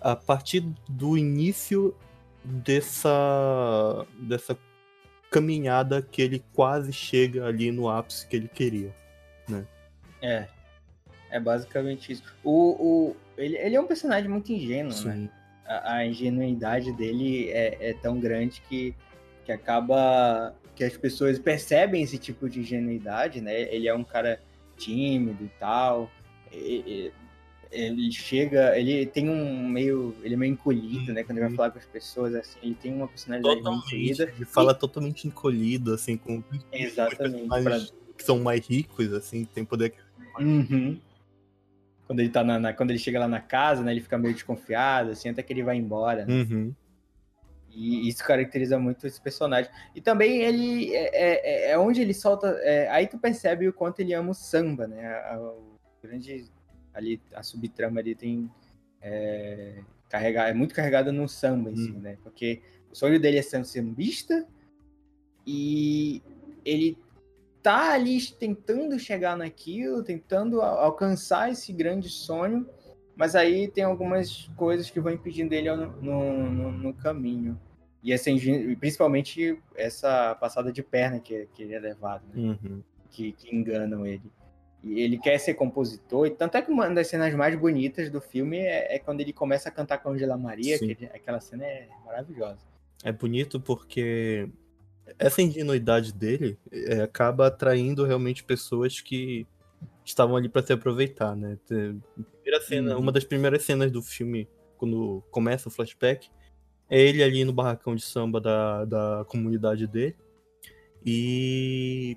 a 0.00 0.14
partir 0.14 0.60
do 0.88 1.18
início 1.18 1.92
dessa, 2.44 4.06
dessa 4.20 4.56
caminhada 5.34 6.00
que 6.00 6.22
ele 6.22 6.44
quase 6.52 6.92
chega 6.92 7.44
ali 7.44 7.72
no 7.72 7.88
ápice 7.88 8.24
que 8.28 8.36
ele 8.36 8.46
queria. 8.46 8.94
É. 10.22 10.46
É 11.28 11.40
basicamente 11.40 12.12
isso. 12.12 12.22
O, 12.44 12.52
o, 13.10 13.16
ele, 13.36 13.56
ele 13.58 13.74
é 13.74 13.80
um 13.80 13.86
personagem 13.86 14.30
muito 14.30 14.52
ingênuo, 14.52 14.94
né? 15.04 15.28
A, 15.66 15.96
a 15.96 16.06
ingenuidade 16.06 16.92
dele 16.92 17.50
é, 17.50 17.90
é 17.90 17.94
tão 17.94 18.20
grande 18.20 18.62
que, 18.68 18.94
que 19.44 19.50
acaba 19.50 20.54
que 20.76 20.84
as 20.84 20.96
pessoas 20.96 21.36
percebem 21.36 22.02
esse 22.04 22.16
tipo 22.16 22.48
de 22.48 22.60
ingenuidade, 22.60 23.40
né? 23.40 23.62
Ele 23.74 23.88
é 23.88 23.94
um 23.94 24.04
cara 24.04 24.40
tímido 24.76 25.44
e 25.44 25.50
tal. 25.58 26.08
e- 26.52 26.84
e- 26.86 27.23
Ele 27.74 28.10
chega, 28.12 28.78
ele 28.78 29.04
tem 29.04 29.28
um 29.28 29.68
meio, 29.68 30.14
ele 30.22 30.34
é 30.34 30.36
meio 30.36 30.52
encolhido, 30.52 31.12
né? 31.12 31.24
Quando 31.24 31.38
ele 31.38 31.48
vai 31.48 31.56
falar 31.56 31.70
com 31.72 31.78
as 31.78 31.86
pessoas, 31.86 32.34
assim, 32.34 32.58
ele 32.62 32.74
tem 32.76 32.94
uma 32.94 33.08
personalidade 33.08 33.54
meio 33.56 33.64
Totalmente. 33.64 33.86
encolhida. 33.96 34.32
Ele 34.36 34.44
fala 34.44 34.72
totalmente 34.74 35.26
encolhido, 35.26 35.92
assim, 35.92 36.16
com 36.16 36.42
Exatamente. 36.72 37.48
personagens 37.48 37.92
que 38.16 38.22
são 38.24 38.38
mais 38.38 38.64
ricos, 38.66 39.12
assim, 39.12 39.44
tem 39.44 39.64
poder. 39.64 39.92
Uhum. 40.38 41.00
Quando 42.06 42.20
ele 42.20 42.28
tá 42.28 42.44
na, 42.44 42.60
na- 42.60 42.72
quando 42.72 42.90
ele 42.90 42.98
chega 42.98 43.18
lá 43.18 43.26
na 43.26 43.40
casa, 43.40 43.82
né, 43.82 43.90
ele 43.92 44.00
fica 44.00 44.16
meio 44.16 44.34
desconfiado, 44.34 45.10
assim, 45.10 45.28
até 45.30 45.42
que 45.42 45.52
ele 45.52 45.62
vai 45.64 45.76
embora. 45.76 46.24
né? 46.24 46.32
Uhum. 46.32 46.72
E 47.70 48.08
isso 48.08 48.22
caracteriza 48.22 48.78
muito 48.78 49.04
esse 49.04 49.20
personagem. 49.20 49.68
E 49.96 50.00
também 50.00 50.42
ele 50.42 50.94
é, 50.94 51.70
é- 51.70 51.70
é 51.72 51.78
onde 51.78 52.00
ele 52.00 52.14
solta. 52.14 52.46
é, 52.62 52.88
aí 52.88 53.08
tu 53.08 53.18
percebe 53.18 53.66
o 53.66 53.72
quanto 53.72 53.98
ele 53.98 54.14
ama 54.14 54.30
o 54.30 54.34
samba, 54.34 54.86
né? 54.86 55.04
A, 55.28 55.40
o 55.40 55.74
grande 56.00 56.44
ali 56.94 57.20
a 57.34 57.42
subtrama 57.42 58.00
ali 58.00 58.14
tem 58.14 58.50
é, 59.02 59.82
carregar, 60.08 60.48
é 60.48 60.54
muito 60.54 60.74
carregada 60.74 61.12
no 61.12 61.28
samba 61.28 61.70
em 61.70 61.76
si, 61.76 61.90
Hum. 61.90 62.00
né? 62.00 62.16
Porque 62.22 62.62
o 62.90 62.94
sonho 62.94 63.18
dele 63.20 63.38
é 63.38 63.42
ser 63.42 63.58
um 63.58 63.64
sambista 63.64 64.46
e 65.46 66.22
ele 66.64 66.96
tá 67.62 67.92
ali 67.92 68.20
tentando 68.32 68.98
chegar 68.98 69.36
naquilo, 69.36 70.02
tentando 70.02 70.60
alcançar 70.62 71.50
esse 71.50 71.72
grande 71.72 72.08
sonho, 72.08 72.68
mas 73.16 73.34
aí 73.34 73.68
tem 73.68 73.84
algumas 73.84 74.48
coisas 74.56 74.90
que 74.90 75.00
vão 75.00 75.12
impedindo 75.12 75.54
ele 75.54 75.74
no, 75.74 75.86
no, 76.02 76.72
no- 76.72 76.94
caminho. 76.94 77.58
E 78.02 78.12
essa, 78.12 78.30
principalmente 78.78 79.58
essa 79.74 80.34
passada 80.34 80.70
de 80.70 80.82
perna 80.82 81.18
que, 81.20 81.46
que 81.54 81.62
ele 81.62 81.74
é 81.74 81.78
levado, 81.80 82.22
né? 82.34 82.34
Uhum. 82.62 82.82
que, 83.10 83.32
que 83.32 83.54
enganam 83.54 84.06
ele. 84.06 84.30
E 84.84 85.00
ele 85.00 85.16
quer 85.18 85.38
ser 85.38 85.54
compositor, 85.54 86.26
e 86.26 86.30
tanto 86.30 86.56
é 86.58 86.62
que 86.62 86.70
uma 86.70 86.88
das 86.90 87.06
cenas 87.06 87.32
mais 87.34 87.58
bonitas 87.58 88.10
do 88.10 88.20
filme 88.20 88.58
é, 88.58 88.96
é 88.96 88.98
quando 88.98 89.20
ele 89.20 89.32
começa 89.32 89.68
a 89.70 89.72
cantar 89.72 89.96
com 89.98 90.10
a 90.10 90.12
Angela 90.12 90.36
Maria, 90.36 90.76
ele- 90.76 91.06
aquela 91.06 91.40
cena 91.40 91.64
é 91.64 91.88
maravilhosa. 92.04 92.58
É 93.02 93.10
bonito 93.10 93.58
porque 93.58 94.46
essa 95.18 95.40
ingenuidade 95.40 96.12
dele 96.12 96.58
é, 96.70 97.00
acaba 97.02 97.46
atraindo 97.46 98.04
realmente 98.04 98.44
pessoas 98.44 99.00
que 99.00 99.46
estavam 100.04 100.36
ali 100.36 100.48
para 100.50 100.64
se 100.66 100.72
aproveitar, 100.72 101.34
né? 101.34 101.58
Cena, 102.66 102.94
Uhum. 102.94 103.00
uma 103.00 103.10
das 103.12 103.24
primeiras 103.24 103.62
cenas 103.62 103.90
do 103.90 104.02
filme, 104.02 104.46
quando 104.76 105.22
começa 105.30 105.68
o 105.68 105.72
flashback, 105.72 106.28
é 106.90 107.00
ele 107.00 107.22
ali 107.22 107.42
no 107.44 107.52
barracão 107.54 107.96
de 107.96 108.02
samba 108.02 108.38
da, 108.40 108.84
da 108.84 109.24
comunidade 109.28 109.86
dele. 109.86 110.14
E 111.04 112.16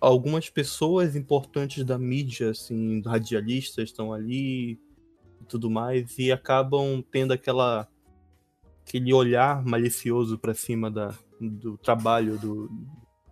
algumas 0.00 0.48
pessoas 0.50 1.16
importantes 1.16 1.84
da 1.84 1.98
mídia, 1.98 2.50
assim, 2.50 3.02
radialistas 3.04 3.84
estão 3.84 4.12
ali 4.12 4.72
e 5.40 5.44
tudo 5.48 5.70
mais, 5.70 6.18
e 6.18 6.30
acabam 6.32 7.02
tendo 7.10 7.32
aquela 7.32 7.88
aquele 8.86 9.12
olhar 9.12 9.64
malicioso 9.64 10.38
pra 10.38 10.54
cima 10.54 10.90
da, 10.90 11.12
do 11.40 11.76
trabalho 11.76 12.38
do. 12.38 12.70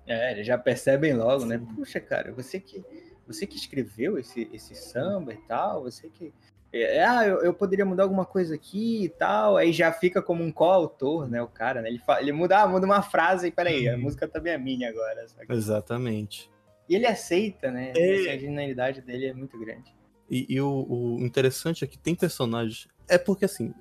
É, 0.06 0.32
eles 0.32 0.46
já 0.46 0.58
percebem 0.58 1.14
logo, 1.14 1.46
né? 1.46 1.58
Puxa, 1.74 2.00
cara, 2.00 2.32
você 2.32 2.58
que 2.60 2.84
você 3.26 3.46
que 3.46 3.56
escreveu 3.56 4.18
esse, 4.18 4.48
esse 4.52 4.74
samba 4.74 5.32
e 5.32 5.38
tal, 5.48 5.82
você 5.82 6.08
que. 6.08 6.32
É, 6.72 7.04
ah, 7.04 7.24
eu, 7.26 7.40
eu 7.42 7.54
poderia 7.54 7.86
mudar 7.86 8.02
alguma 8.02 8.26
coisa 8.26 8.54
aqui 8.56 9.04
e 9.04 9.08
tal. 9.08 9.56
Aí 9.56 9.72
já 9.72 9.92
fica 9.92 10.20
como 10.20 10.42
um 10.42 10.50
coautor, 10.50 11.28
né? 11.28 11.40
O 11.40 11.46
cara, 11.46 11.80
né? 11.80 11.88
Ele, 11.88 12.00
fa- 12.00 12.20
ele 12.20 12.32
muda, 12.32 12.60
ah, 12.62 12.66
muda 12.68 12.84
uma 12.84 13.00
frase 13.00 13.46
e 13.46 13.50
peraí, 13.52 13.88
a 13.88 13.94
Uhum. 13.94 14.00
música 14.02 14.26
também 14.26 14.52
é 14.52 14.58
minha 14.58 14.88
agora. 14.90 15.26
saca? 15.28 15.54
Exatamente. 15.54 16.50
E 16.88 16.94
ele 16.94 17.06
aceita, 17.06 17.70
né? 17.70 17.92
É. 17.96 18.20
Essa 18.20 18.38
genialidade 18.38 19.00
dele 19.00 19.26
é 19.26 19.34
muito 19.34 19.58
grande. 19.58 19.94
E, 20.30 20.46
e 20.48 20.60
o, 20.60 20.86
o 20.88 21.20
interessante 21.20 21.84
é 21.84 21.86
que 21.86 21.98
tem 21.98 22.14
personagens. 22.14 22.88
É 23.08 23.18
porque 23.18 23.44
assim. 23.44 23.72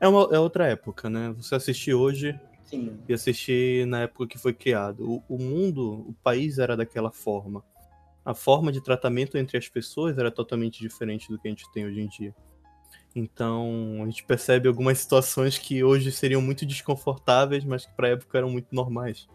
É, 0.00 0.06
uma, 0.06 0.28
é 0.32 0.38
outra 0.38 0.66
época, 0.66 1.10
né? 1.10 1.34
Você 1.36 1.54
assistir 1.54 1.94
hoje 1.94 2.38
Sim. 2.64 2.98
e 3.08 3.12
assistir 3.12 3.86
na 3.86 4.02
época 4.02 4.26
que 4.26 4.38
foi 4.38 4.52
criado. 4.52 5.22
O, 5.28 5.34
o 5.34 5.38
mundo, 5.38 6.06
o 6.08 6.14
país 6.22 6.58
era 6.58 6.76
daquela 6.76 7.10
forma. 7.10 7.64
A 8.24 8.34
forma 8.34 8.70
de 8.70 8.82
tratamento 8.82 9.38
entre 9.38 9.56
as 9.56 9.68
pessoas 9.68 10.18
era 10.18 10.30
totalmente 10.30 10.80
diferente 10.80 11.28
do 11.30 11.38
que 11.38 11.48
a 11.48 11.50
gente 11.50 11.70
tem 11.72 11.86
hoje 11.86 12.00
em 12.00 12.08
dia. 12.08 12.34
Então, 13.14 14.00
a 14.02 14.04
gente 14.04 14.22
percebe 14.24 14.68
algumas 14.68 14.98
situações 15.00 15.58
que 15.58 15.82
hoje 15.82 16.12
seriam 16.12 16.40
muito 16.40 16.64
desconfortáveis, 16.66 17.64
mas 17.64 17.86
que 17.86 17.92
pra 17.94 18.08
época 18.08 18.38
eram 18.38 18.50
muito 18.50 18.72
normais, 18.72 19.26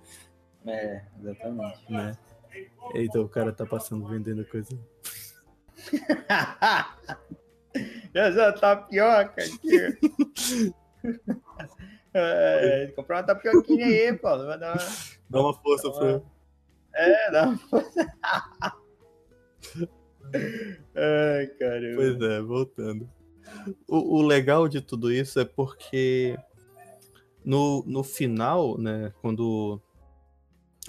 É, 0.65 1.01
exatamente. 1.19 1.91
né? 1.91 2.15
Eita, 2.94 3.20
o 3.20 3.30
cara 3.30 3.52
tá 3.52 3.66
passando 3.66 4.08
vendendo 4.08 4.46
coisa. 4.46 4.70
Essa 8.13 8.54
tapioca 8.54 9.42
aqui. 9.42 9.98
É, 12.16 12.94
comprar 12.96 13.18
uma 13.18 13.24
tapioquinha 13.24 13.88
aí, 13.88 14.16
Paulo. 14.16 14.46
Vai 14.46 14.60
dar 14.60 14.74
uma... 14.74 14.86
Dá 15.28 15.42
uma 15.42 15.54
força 15.54 15.92
pra. 15.92 16.22
É, 16.94 17.32
dá 17.32 17.48
uma 17.48 17.58
força. 17.58 18.13
Ai, 20.96 21.48
caramba. 21.60 21.96
Pois 21.96 22.22
é, 22.22 22.40
voltando. 22.40 23.10
O, 23.88 24.18
o 24.18 24.22
legal 24.22 24.68
de 24.68 24.80
tudo 24.80 25.12
isso 25.12 25.40
é 25.40 25.46
porque 25.46 26.38
no, 27.44 27.84
no 27.86 28.04
final, 28.04 28.78
né, 28.78 29.12
quando 29.22 29.82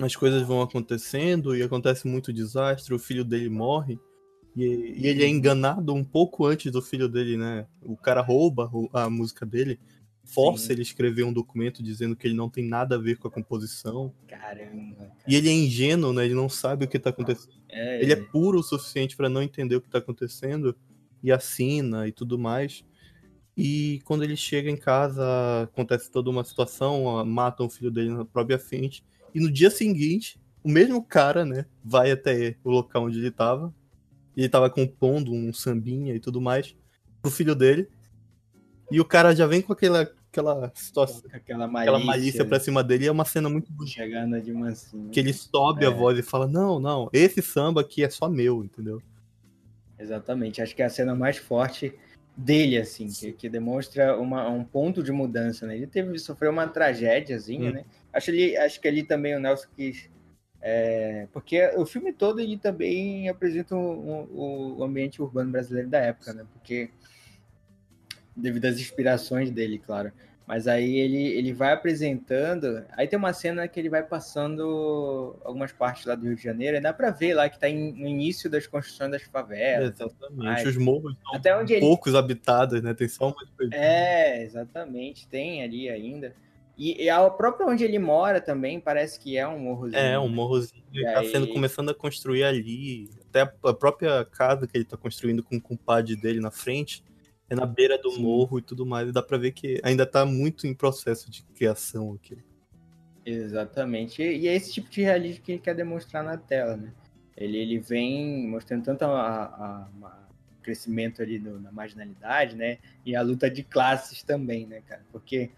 as 0.01 0.17
coisas 0.17 0.43
vão 0.43 0.61
acontecendo 0.61 1.57
e 1.57 1.63
acontece 1.63 2.07
muito 2.07 2.33
desastre, 2.33 2.95
o 2.95 2.99
filho 2.99 3.25
dele 3.25 3.49
morre 3.49 3.99
e, 4.57 4.65
e 4.65 5.07
ele 5.07 5.25
é 5.25 5.29
enganado 5.29 5.93
um 5.93 6.05
pouco 6.05 6.47
antes 6.47 6.71
do 6.71 6.81
filho 6.81 7.09
dele, 7.09 7.37
né? 7.37 7.67
O 7.83 7.97
cara 7.97 8.21
rouba 8.21 8.71
a 8.93 9.11
música 9.11 9.45
dele, 9.45 9.81
força 10.25 10.67
Sim. 10.67 10.73
ele 10.73 10.81
a 10.81 10.85
escrever 10.85 11.25
um 11.25 11.33
documento 11.33 11.83
dizendo 11.83 12.15
que 12.15 12.27
ele 12.27 12.37
não 12.37 12.49
tem 12.49 12.65
nada 12.65 12.95
a 12.95 12.99
ver 12.99 13.19
com 13.19 13.27
a 13.27 13.31
composição. 13.31 14.13
Caramba. 14.29 14.95
cara. 14.97 15.13
E 15.27 15.35
ele 15.35 15.49
é 15.49 15.53
ingênuo, 15.53 16.13
né? 16.13 16.25
Ele 16.25 16.35
não 16.35 16.49
sabe 16.49 16.85
o 16.85 16.89
que 16.89 16.99
tá 16.99 17.11
acontecendo. 17.11 17.53
É, 17.69 18.01
Ele 18.01 18.13
é 18.13 18.17
puro 18.17 18.61
o 18.61 18.63
suficiente 18.63 19.17
pra 19.17 19.29
não 19.29 19.43
entender 19.43 19.75
o 19.75 19.81
que 19.81 19.91
tá 19.91 19.99
acontecendo 19.99 20.77
e 21.23 21.33
assina 21.33 22.07
e 22.07 22.13
tudo 22.13 22.39
mais. 22.39 22.85
E 23.57 24.01
quando 24.05 24.23
ele 24.23 24.37
chega 24.37 24.71
em 24.71 24.77
casa, 24.77 25.25
acontece 25.63 26.11
toda 26.11 26.31
uma 26.31 26.45
situação, 26.45 27.19
ah, 27.19 27.25
matam 27.25 27.67
o 27.67 27.71
filho 27.71 27.91
dele 27.91 28.11
na 28.11 28.25
própria 28.25 28.59
frente. 28.59 29.05
E 29.35 29.41
no 29.41 29.50
dia 29.50 29.71
seguinte, 29.71 30.38
o 30.62 30.69
mesmo 30.69 31.03
cara, 31.03 31.45
né, 31.45 31.67
vai 31.85 32.11
até 32.11 32.57
o 32.62 32.71
local 32.71 33.05
onde 33.05 33.19
ele 33.19 33.31
tava. 33.31 33.75
E 34.37 34.41
ele 34.43 34.49
tava 34.49 34.69
compondo 34.71 35.33
um 35.33 35.53
sambinha 35.53 36.14
e 36.14 36.21
tudo 36.21 36.41
mais 36.41 36.75
pro 37.23 37.31
filho 37.31 37.55
dele. 37.55 37.88
E 38.91 39.00
o 39.00 39.05
cara 39.05 39.35
já 39.35 39.47
vem 39.47 39.62
com 39.62 39.73
aquela, 39.73 40.03
aquela 40.31 40.71
situação, 40.75 41.23
aquela 41.33 41.67
malícia, 41.67 41.93
aquela 41.95 42.05
malícia 42.05 42.45
pra 42.45 42.61
cima 42.61 42.83
dele. 42.83 43.05
E 43.05 43.09
é 43.09 43.12
uma 43.12 43.25
cena 43.25 43.49
muito 43.49 43.73
bonita. 43.73 43.97
chegando 43.97 44.41
de 44.41 44.53
mansinho. 44.53 45.11
Que 45.11 45.21
ele 45.21 45.33
sobe 45.33 45.87
a 45.87 45.91
É. 45.91 45.93
voz 45.93 46.19
e 46.19 46.23
fala: 46.23 46.47
Não, 46.47 46.79
não, 46.79 47.09
esse 47.12 47.41
samba 47.41 47.81
aqui 47.81 48.03
é 48.05 48.11
só 48.11 48.29
meu, 48.29 48.64
entendeu? 48.64 49.00
Exatamente. 49.99 50.61
Acho 50.61 50.75
que 50.75 50.83
é 50.83 50.87
a 50.87 50.91
cena 50.91 51.14
mais 51.14 51.38
forte 51.38 51.95
dele, 52.37 52.79
assim, 52.79 53.07
que, 53.09 53.33
que 53.33 53.49
demonstra 53.49 54.19
uma, 54.19 54.49
um 54.49 54.64
ponto 54.64 55.03
de 55.03 55.12
mudança, 55.12 55.67
né? 55.67 55.76
Ele 55.76 55.87
teve, 55.87 56.19
sofreu 56.19 56.50
uma 56.50 56.67
tragédiazinha, 56.67 57.71
hum. 57.71 57.75
né? 57.75 57.85
Acho, 58.14 58.30
ali, 58.30 58.56
acho 58.56 58.80
que 58.80 58.88
ali 58.88 59.02
também 59.02 59.37
o 59.37 59.40
Nelson 59.40 59.68
quis... 59.76 60.09
É, 60.66 61.28
porque 61.30 61.61
o 61.76 61.85
filme 61.85 62.11
todo 62.11 62.40
ele 62.40 62.56
também 62.56 63.28
apresenta 63.28 63.76
o, 63.76 64.83
ambiente 64.83 65.21
urbano 65.21 65.52
brasileiro 65.52 65.90
da 65.90 65.99
época, 65.99 66.33
né? 66.33 66.47
Porque 66.54 66.88
devido 68.35 68.64
às 68.64 68.80
inspirações 68.80 69.50
dele, 69.50 69.78
claro. 69.78 70.11
Mas 70.47 70.68
aí 70.68 70.99
ele, 70.99 71.23
ele 71.23 71.52
vai 71.54 71.73
apresentando. 71.73 72.85
Aí 72.92 73.09
tem 73.09 73.18
uma 73.18 73.33
cena 73.33 73.66
que 73.66 73.80
ele 73.80 73.88
vai 73.88 74.02
passando 74.02 75.37
algumas 75.42 75.73
partes 75.73 76.04
lá 76.04 76.14
do 76.14 76.26
Rio 76.26 76.37
de 76.37 76.42
Janeiro, 76.42 76.76
e 76.76 76.80
dá 76.80 76.92
pra 76.92 77.11
ver 77.11 77.35
lá 77.35 77.49
que 77.49 77.59
tá 77.59 77.68
em, 77.68 77.92
no 77.92 78.06
início 78.06 78.50
das 78.50 78.66
construções 78.66 79.11
das 79.11 79.23
favelas. 79.23 79.92
Exatamente. 79.92 80.68
Os 80.68 80.76
morros 80.76 81.16
são 81.23 81.35
Até 81.35 81.56
onde 81.56 81.80
poucos 81.80 82.12
ele... 82.12 82.18
habitados, 82.18 82.83
né? 82.83 82.92
Tem 82.92 83.09
só 83.09 83.28
uma 83.28 83.37
É, 83.73 84.42
exatamente. 84.42 85.26
Tem 85.28 85.62
ali 85.62 85.88
ainda. 85.88 86.35
E, 86.76 87.04
e, 87.04 87.09
a 87.09 87.31
própria 87.31 87.66
onde 87.66 87.85
ele 87.85 87.99
mora 87.99 88.40
também 88.40 88.81
parece 88.81 89.19
que 89.21 89.37
é 89.37 89.47
um 89.47 89.61
morrozinho. 89.61 89.99
É, 89.99 90.19
um 90.19 90.28
morrozinho. 90.28 90.83
Ele 90.93 91.04
tá 91.04 91.23
sendo 91.25 91.49
começando 91.49 91.90
a 91.90 91.95
construir 91.95 92.43
ali. 92.43 93.09
Até 93.28 93.43
a 93.43 93.73
própria 93.73 94.25
casa 94.25 94.66
que 94.66 94.76
ele 94.76 94.85
tá 94.85 94.97
construindo 94.97 95.43
com 95.43 95.57
o 95.57 95.61
compadre 95.61 96.16
dele 96.16 96.40
na 96.40 96.50
frente 96.50 97.04
é 97.49 97.54
na 97.54 97.66
beira 97.66 97.97
do 97.97 98.11
Sim. 98.11 98.23
morro 98.23 98.59
e 98.59 98.62
tudo 98.62 98.85
mais. 98.85 99.09
E 99.09 99.12
dá 99.12 99.23
pra 99.23 99.38
ver 99.38 99.52
que 99.52 99.81
ainda 99.85 100.04
tá 100.04 100.26
muito 100.26 100.66
em 100.66 100.75
processo 100.75 101.31
de 101.31 101.45
criação 101.54 102.12
aqui. 102.12 102.38
Exatamente. 103.25 104.23
E 104.23 104.49
é 104.49 104.54
esse 104.54 104.73
tipo 104.73 104.90
de 104.90 105.02
realismo 105.02 105.43
que 105.45 105.52
ele 105.52 105.61
quer 105.61 105.75
demonstrar 105.75 106.23
na 106.25 106.37
tela, 106.37 106.76
né? 106.76 106.93
Ele, 107.37 107.57
ele 107.57 107.78
vem 107.78 108.47
mostrando 108.49 108.85
tanto 108.85 109.04
a, 109.04 109.88
o 110.59 110.62
crescimento 110.62 111.23
ali 111.23 111.38
no, 111.38 111.59
na 111.61 111.73
marginalidade, 111.73 112.54
né? 112.54 112.78
E 113.04 113.16
a 113.16 113.23
luta 113.23 113.50
de 113.50 113.62
classes 113.62 114.23
também, 114.23 114.66
né, 114.66 114.83
cara? 114.87 115.04
Porque 115.11 115.50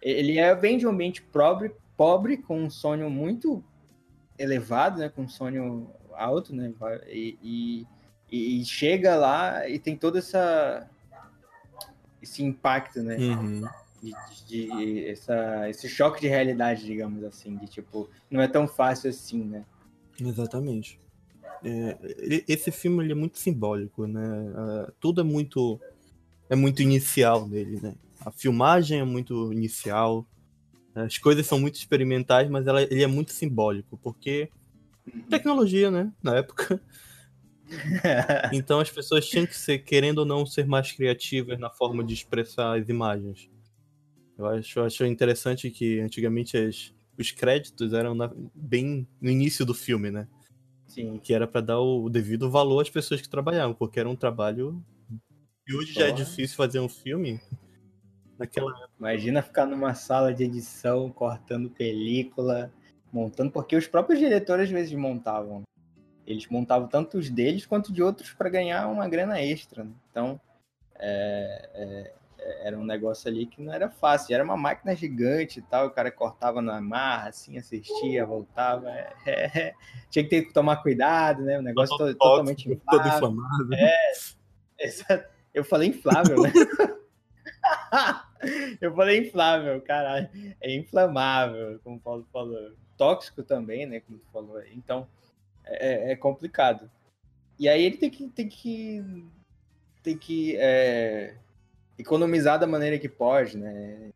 ele 0.00 0.38
é, 0.38 0.54
vem 0.54 0.78
de 0.78 0.86
um 0.86 0.90
ambiente 0.90 1.22
pobre, 1.22 1.72
pobre 1.96 2.36
com 2.36 2.64
um 2.64 2.70
sonho 2.70 3.10
muito 3.10 3.62
elevado, 4.38 4.98
né? 4.98 5.08
Com 5.08 5.22
um 5.22 5.28
sonho 5.28 5.90
alto, 6.14 6.54
né? 6.54 6.72
E, 7.06 7.86
e, 8.30 8.60
e 8.60 8.64
chega 8.64 9.16
lá 9.16 9.68
e 9.68 9.78
tem 9.78 9.96
toda 9.96 10.18
essa 10.18 10.88
esse 12.22 12.42
impacto, 12.42 13.02
né? 13.02 13.16
Uhum. 13.16 13.62
De, 14.02 14.12
de, 14.46 14.66
de, 14.68 15.08
essa, 15.08 15.68
esse 15.68 15.88
choque 15.88 16.20
de 16.20 16.28
realidade, 16.28 16.84
digamos 16.84 17.22
assim, 17.24 17.56
de 17.56 17.66
tipo, 17.66 18.08
não 18.30 18.40
é 18.40 18.48
tão 18.48 18.66
fácil 18.66 19.10
assim, 19.10 19.44
né? 19.44 19.64
Exatamente. 20.18 20.98
É, 21.62 21.96
esse 22.48 22.70
filme 22.70 23.04
ele 23.04 23.12
é 23.12 23.14
muito 23.14 23.38
simbólico, 23.38 24.06
né? 24.06 24.20
Uh, 24.20 24.92
tudo 24.98 25.20
é 25.20 25.24
muito 25.24 25.78
é 26.48 26.56
muito 26.56 26.82
inicial 26.82 27.46
nele, 27.46 27.78
né? 27.80 27.94
A 28.24 28.30
filmagem 28.30 29.00
é 29.00 29.04
muito 29.04 29.52
inicial, 29.52 30.26
as 30.94 31.18
coisas 31.18 31.46
são 31.46 31.58
muito 31.58 31.76
experimentais, 31.76 32.48
mas 32.50 32.66
ela, 32.66 32.82
ele 32.82 33.02
é 33.02 33.06
muito 33.06 33.32
simbólico, 33.32 33.98
porque 33.98 34.50
uhum. 35.12 35.22
tecnologia, 35.22 35.90
né? 35.90 36.12
Na 36.22 36.36
época 36.36 36.80
então 38.52 38.80
as 38.80 38.90
pessoas 38.90 39.26
tinham 39.28 39.46
que 39.46 39.56
ser, 39.56 39.78
querendo 39.78 40.18
ou 40.18 40.26
não, 40.26 40.44
ser 40.44 40.66
mais 40.66 40.92
criativas 40.92 41.58
na 41.58 41.70
forma 41.70 42.02
de 42.04 42.14
expressar 42.14 42.78
as 42.78 42.88
imagens. 42.88 43.48
Eu 44.36 44.46
acho, 44.46 44.80
acho 44.80 45.04
interessante 45.04 45.70
que 45.70 46.00
antigamente 46.00 46.56
as, 46.56 46.92
os 47.18 47.30
créditos 47.30 47.92
eram 47.92 48.14
na, 48.14 48.30
bem 48.54 49.06
no 49.20 49.30
início 49.30 49.64
do 49.64 49.74
filme, 49.74 50.10
né? 50.10 50.26
Sim. 50.86 51.20
Que 51.22 51.32
era 51.32 51.46
para 51.46 51.60
dar 51.60 51.78
o, 51.78 52.04
o, 52.04 52.10
devido 52.10 52.50
valor 52.50 52.80
às 52.80 52.90
pessoas 52.90 53.20
que 53.20 53.28
trabalhavam, 53.28 53.74
porque 53.74 54.00
era 54.00 54.08
um 54.08 54.16
trabalho. 54.16 54.82
E 55.66 55.74
hoje 55.74 55.92
Porra. 55.92 56.06
já 56.06 56.12
é 56.12 56.14
difícil 56.14 56.56
fazer 56.56 56.80
um 56.80 56.88
filme. 56.88 57.40
Naquela 58.40 58.72
Imagina 58.98 59.42
ficar 59.42 59.66
numa 59.66 59.92
sala 59.92 60.32
de 60.32 60.44
edição, 60.44 61.10
cortando 61.10 61.68
película, 61.68 62.72
montando, 63.12 63.50
porque 63.50 63.76
os 63.76 63.86
próprios 63.86 64.18
diretores 64.18 64.64
às 64.64 64.70
vezes 64.70 64.94
montavam. 64.94 65.62
Eles 66.26 66.46
montavam 66.46 66.88
tanto 66.88 67.18
os 67.18 67.28
deles 67.28 67.66
quanto 67.66 67.92
de 67.92 68.02
outros 68.02 68.32
para 68.32 68.48
ganhar 68.48 68.88
uma 68.88 69.06
grana 69.06 69.42
extra. 69.42 69.84
Né? 69.84 69.90
Então, 70.10 70.40
é, 70.98 71.68
é, 71.74 72.14
é, 72.38 72.68
era 72.68 72.78
um 72.78 72.84
negócio 72.84 73.28
ali 73.28 73.44
que 73.44 73.60
não 73.60 73.74
era 73.74 73.90
fácil. 73.90 74.34
Era 74.34 74.42
uma 74.42 74.56
máquina 74.56 74.96
gigante 74.96 75.58
e 75.58 75.62
tal. 75.62 75.88
O 75.88 75.90
cara 75.90 76.10
cortava 76.10 76.62
na 76.62 76.80
marra, 76.80 77.28
assim, 77.28 77.58
assistia, 77.58 78.24
voltava. 78.24 78.88
É, 78.90 79.10
é 79.26 79.74
tinha 80.08 80.24
que 80.24 80.30
ter 80.30 80.42
que 80.46 80.54
tomar 80.54 80.76
cuidado, 80.76 81.42
né? 81.42 81.58
O 81.58 81.62
negócio 81.62 81.94
todo, 81.98 82.14
totalmente 82.14 82.70
inflável. 82.70 83.02
Todo 83.02 83.16
inflamado. 83.16 83.74
É, 83.74 85.26
eu 85.52 85.62
falei 85.62 85.90
inflável, 85.90 86.40
né? 86.40 86.52
eu 88.80 88.94
falei 88.94 89.18
inflável, 89.18 89.80
caralho. 89.80 90.28
É 90.60 90.74
inflamável, 90.74 91.78
como 91.84 91.96
o 91.96 92.00
Paulo 92.00 92.26
falou. 92.32 92.72
Tóxico 92.96 93.42
também, 93.42 93.86
né? 93.86 94.00
Como 94.00 94.18
tu 94.18 94.26
falou. 94.32 94.62
Então, 94.72 95.06
é, 95.64 96.12
é 96.12 96.16
complicado. 96.16 96.90
E 97.58 97.68
aí 97.68 97.82
ele 97.82 97.96
tem 97.96 98.10
que, 98.10 98.28
tem 98.28 98.48
que, 98.48 99.24
tem 100.02 100.16
que 100.16 100.56
é, 100.56 101.34
economizar 101.98 102.58
da 102.58 102.66
maneira 102.66 102.98
que 102.98 103.08
pode, 103.08 103.56
né? 103.58 104.10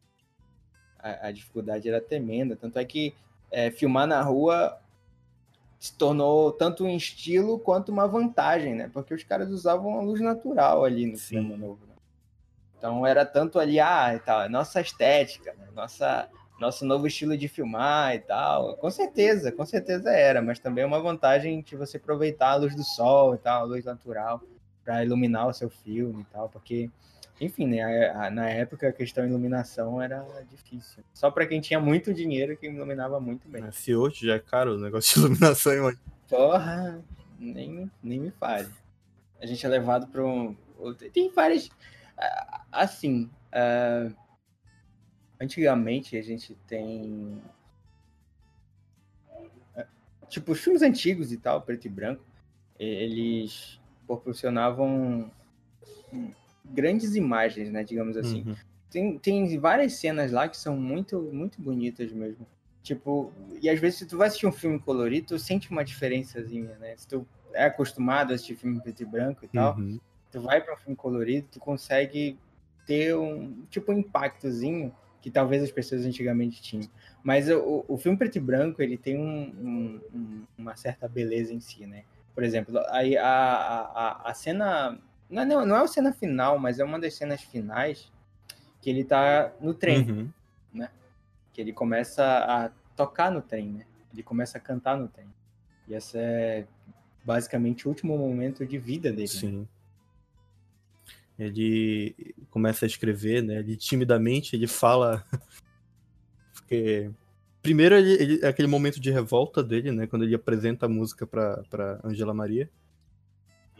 A, 0.98 1.28
a 1.28 1.32
dificuldade 1.32 1.88
era 1.88 2.00
tremenda. 2.00 2.56
Tanto 2.56 2.78
é 2.78 2.84
que 2.84 3.14
é, 3.50 3.70
filmar 3.70 4.06
na 4.06 4.20
rua 4.22 4.80
se 5.78 5.94
tornou 5.96 6.50
tanto 6.50 6.84
um 6.84 6.96
estilo 6.96 7.58
quanto 7.58 7.92
uma 7.92 8.08
vantagem, 8.08 8.74
né? 8.74 8.90
Porque 8.92 9.12
os 9.12 9.22
caras 9.22 9.50
usavam 9.50 9.98
a 9.98 10.02
luz 10.02 10.20
natural 10.20 10.84
ali 10.84 11.04
no 11.04 11.16
Sim. 11.16 11.42
cinema 11.42 11.56
novo. 11.56 11.80
Né? 11.86 11.93
Então 12.84 13.06
era 13.06 13.24
tanto 13.24 13.58
ali, 13.58 13.80
ah, 13.80 14.20
tal, 14.22 14.46
nossa 14.50 14.78
estética, 14.78 15.54
né? 15.54 15.68
nossa 15.74 16.28
nosso 16.60 16.84
novo 16.84 17.06
estilo 17.06 17.34
de 17.34 17.48
filmar 17.48 18.14
e 18.14 18.18
tal. 18.18 18.76
Com 18.76 18.90
certeza, 18.90 19.50
com 19.50 19.64
certeza 19.64 20.10
era, 20.10 20.42
mas 20.42 20.58
também 20.58 20.84
é 20.84 20.86
uma 20.86 21.00
vantagem 21.00 21.62
de 21.62 21.76
você 21.76 21.96
aproveitar 21.96 22.50
a 22.50 22.56
luz 22.56 22.76
do 22.76 22.84
sol 22.84 23.34
e 23.34 23.38
tal, 23.38 23.62
a 23.62 23.64
luz 23.64 23.86
natural, 23.86 24.38
para 24.84 25.02
iluminar 25.02 25.48
o 25.48 25.54
seu 25.54 25.70
filme 25.70 26.20
e 26.20 26.24
tal, 26.26 26.50
porque, 26.50 26.90
enfim, 27.40 27.66
né, 27.68 28.10
a, 28.10 28.26
a, 28.26 28.30
na 28.30 28.50
época 28.50 28.86
a 28.86 28.92
questão 28.92 29.26
iluminação 29.26 30.00
era 30.00 30.22
difícil. 30.50 31.02
Só 31.14 31.30
para 31.30 31.46
quem 31.46 31.62
tinha 31.62 31.80
muito 31.80 32.12
dinheiro 32.12 32.54
que 32.54 32.66
iluminava 32.66 33.18
muito 33.18 33.48
bem. 33.48 33.64
Se 33.72 33.94
hoje 33.94 34.26
já 34.26 34.34
é 34.34 34.38
caro 34.38 34.74
o 34.74 34.78
negócio 34.78 35.14
de 35.14 35.20
iluminação, 35.24 35.84
mano. 35.84 35.98
Porra, 36.28 37.02
nem, 37.38 37.90
nem 38.02 38.20
me 38.20 38.30
fale. 38.30 38.68
A 39.40 39.46
gente 39.46 39.64
é 39.64 39.68
levado 39.70 40.06
para 40.06 40.22
um. 40.22 40.54
Tem 41.14 41.30
várias. 41.30 41.70
Assim. 42.70 43.30
Uh 43.52 44.24
antigamente 45.40 46.16
a 46.16 46.22
gente 46.22 46.56
tem 46.66 47.40
tipo 50.28 50.52
os 50.52 50.60
filmes 50.60 50.82
antigos 50.82 51.30
e 51.32 51.36
tal, 51.36 51.62
preto 51.62 51.86
e 51.86 51.88
branco, 51.88 52.24
eles 52.78 53.80
proporcionavam 54.06 55.30
grandes 56.64 57.14
imagens, 57.14 57.70
né, 57.70 57.84
digamos 57.84 58.16
assim. 58.16 58.42
Uhum. 58.46 58.56
Tem, 58.90 59.18
tem 59.18 59.58
várias 59.58 59.94
cenas 59.94 60.32
lá 60.32 60.48
que 60.48 60.56
são 60.56 60.76
muito 60.76 61.20
muito 61.32 61.60
bonitas 61.60 62.12
mesmo. 62.12 62.46
Tipo, 62.82 63.32
e 63.62 63.68
às 63.70 63.78
vezes 63.78 64.00
se 64.00 64.06
tu 64.06 64.18
vai 64.18 64.28
assistir 64.28 64.46
um 64.46 64.52
filme 64.52 64.78
colorido, 64.78 65.28
tu 65.28 65.38
sente 65.38 65.70
uma 65.70 65.84
diferençazinha, 65.84 66.76
né? 66.78 66.94
Se 66.96 67.06
tu 67.08 67.26
é 67.52 67.64
acostumado 67.64 68.32
a 68.32 68.34
assistir 68.34 68.56
filme 68.56 68.80
preto 68.80 69.02
e 69.02 69.06
branco 69.06 69.44
e 69.44 69.48
tal, 69.48 69.76
uhum. 69.76 69.98
Tu 70.34 70.40
vai 70.40 70.60
para 70.60 70.74
um 70.74 70.76
filme 70.76 70.96
colorido, 70.96 71.46
tu 71.52 71.60
consegue 71.60 72.36
ter 72.84 73.16
um 73.16 73.64
tipo 73.70 73.92
um 73.92 73.98
impactozinho 73.98 74.92
que 75.22 75.30
talvez 75.30 75.62
as 75.62 75.70
pessoas 75.70 76.04
antigamente 76.04 76.60
tinham. 76.60 76.90
Mas 77.22 77.48
o, 77.48 77.84
o 77.86 77.96
filme 77.96 78.18
preto 78.18 78.36
e 78.36 78.40
branco, 78.40 78.82
ele 78.82 78.98
tem 78.98 79.16
um, 79.16 80.00
um, 80.12 80.44
uma 80.58 80.74
certa 80.74 81.08
beleza 81.08 81.54
em 81.54 81.60
si, 81.60 81.86
né? 81.86 82.04
Por 82.34 82.42
exemplo, 82.42 82.76
a, 82.76 82.98
a, 82.98 83.80
a, 84.26 84.30
a 84.30 84.34
cena... 84.34 84.98
Não, 85.30 85.42
é, 85.42 85.44
não, 85.46 85.64
não 85.64 85.76
é 85.76 85.80
a 85.82 85.86
cena 85.86 86.12
final, 86.12 86.58
mas 86.58 86.80
é 86.80 86.84
uma 86.84 86.98
das 86.98 87.14
cenas 87.14 87.40
finais 87.40 88.12
que 88.82 88.90
ele 88.90 89.04
tá 89.04 89.52
no 89.60 89.72
trem, 89.72 90.10
uhum. 90.10 90.30
né? 90.72 90.90
Que 91.52 91.60
ele 91.60 91.72
começa 91.72 92.22
a 92.22 92.70
tocar 92.96 93.30
no 93.30 93.40
trem, 93.40 93.68
né? 93.68 93.86
Ele 94.12 94.22
começa 94.22 94.58
a 94.58 94.60
cantar 94.60 94.98
no 94.98 95.08
trem. 95.08 95.28
E 95.88 95.94
esse 95.94 96.18
é 96.18 96.66
basicamente 97.24 97.86
o 97.86 97.88
último 97.88 98.18
momento 98.18 98.66
de 98.66 98.76
vida 98.78 99.10
dele. 99.10 99.22
Né? 99.22 99.40
Sim. 99.40 99.60
Né? 99.60 99.66
Ele 101.38 102.14
começa 102.50 102.84
a 102.84 102.88
escrever, 102.88 103.42
né? 103.42 103.58
Ele 103.58 103.76
timidamente 103.76 104.54
ele 104.54 104.66
fala 104.66 105.24
porque 106.54 107.10
primeiro 107.62 107.94
ele, 107.96 108.12
ele, 108.12 108.40
é 108.42 108.48
aquele 108.48 108.68
momento 108.68 109.00
de 109.00 109.10
revolta 109.10 109.62
dele, 109.62 109.90
né? 109.90 110.06
Quando 110.06 110.24
ele 110.24 110.34
apresenta 110.34 110.86
a 110.86 110.88
música 110.88 111.26
para 111.26 112.00
Angela 112.04 112.34
Maria 112.34 112.70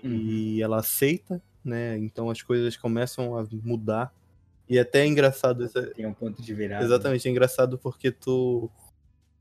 uhum. 0.02 0.10
e 0.10 0.62
ela 0.62 0.78
aceita, 0.78 1.40
né? 1.64 1.96
Então 1.98 2.28
as 2.28 2.42
coisas 2.42 2.76
começam 2.76 3.38
a 3.38 3.46
mudar 3.62 4.12
e 4.68 4.78
até 4.78 5.00
é 5.00 5.06
engraçado 5.06 5.68
tem 5.94 6.06
um 6.06 6.14
ponto 6.14 6.42
de 6.42 6.54
virada. 6.54 6.84
Exatamente, 6.84 7.28
é 7.28 7.30
engraçado 7.30 7.78
porque 7.78 8.10
tu 8.10 8.70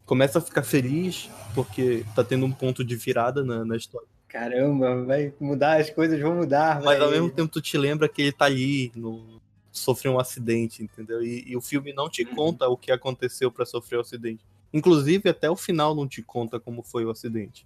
começa 0.05 0.37
a 0.37 0.41
ficar 0.41 0.63
feliz 0.63 1.29
porque 1.55 2.05
tá 2.13 2.23
tendo 2.23 2.45
um 2.45 2.51
ponto 2.51 2.83
de 2.83 2.95
virada 2.95 3.43
na, 3.43 3.63
na 3.63 3.77
história 3.77 4.07
Caramba, 4.33 5.05
vai 5.05 5.31
mudar, 5.39 5.79
as 5.79 5.91
coisas 5.91 6.19
vão 6.19 6.35
mudar. 6.35 6.81
Mas 6.81 6.99
ao 6.99 7.07
vai- 7.07 7.19
mesmo 7.19 7.29
tempo 7.29 7.51
tu 7.51 7.61
te 7.61 7.77
lembra 7.77 8.09
que 8.09 8.19
ele 8.23 8.31
tá 8.31 8.45
ali, 8.45 8.91
no... 8.95 9.39
sofreu 9.71 10.13
um 10.13 10.19
acidente, 10.19 10.83
entendeu? 10.83 11.23
E, 11.23 11.43
e 11.47 11.55
o 11.55 11.61
filme 11.61 11.93
não 11.93 12.09
te 12.09 12.23
Uhum. 12.23 12.33
conta 12.35 12.67
o 12.67 12.75
que 12.75 12.91
aconteceu 12.91 13.51
pra 13.51 13.63
sofrer 13.63 13.97
o 13.97 14.01
acidente. 14.01 14.43
Inclusive, 14.73 15.29
até 15.29 15.49
o 15.51 15.55
final 15.55 15.93
não 15.93 16.07
te 16.07 16.23
conta 16.23 16.59
como 16.59 16.81
foi 16.81 17.05
o 17.05 17.11
acidente. 17.11 17.63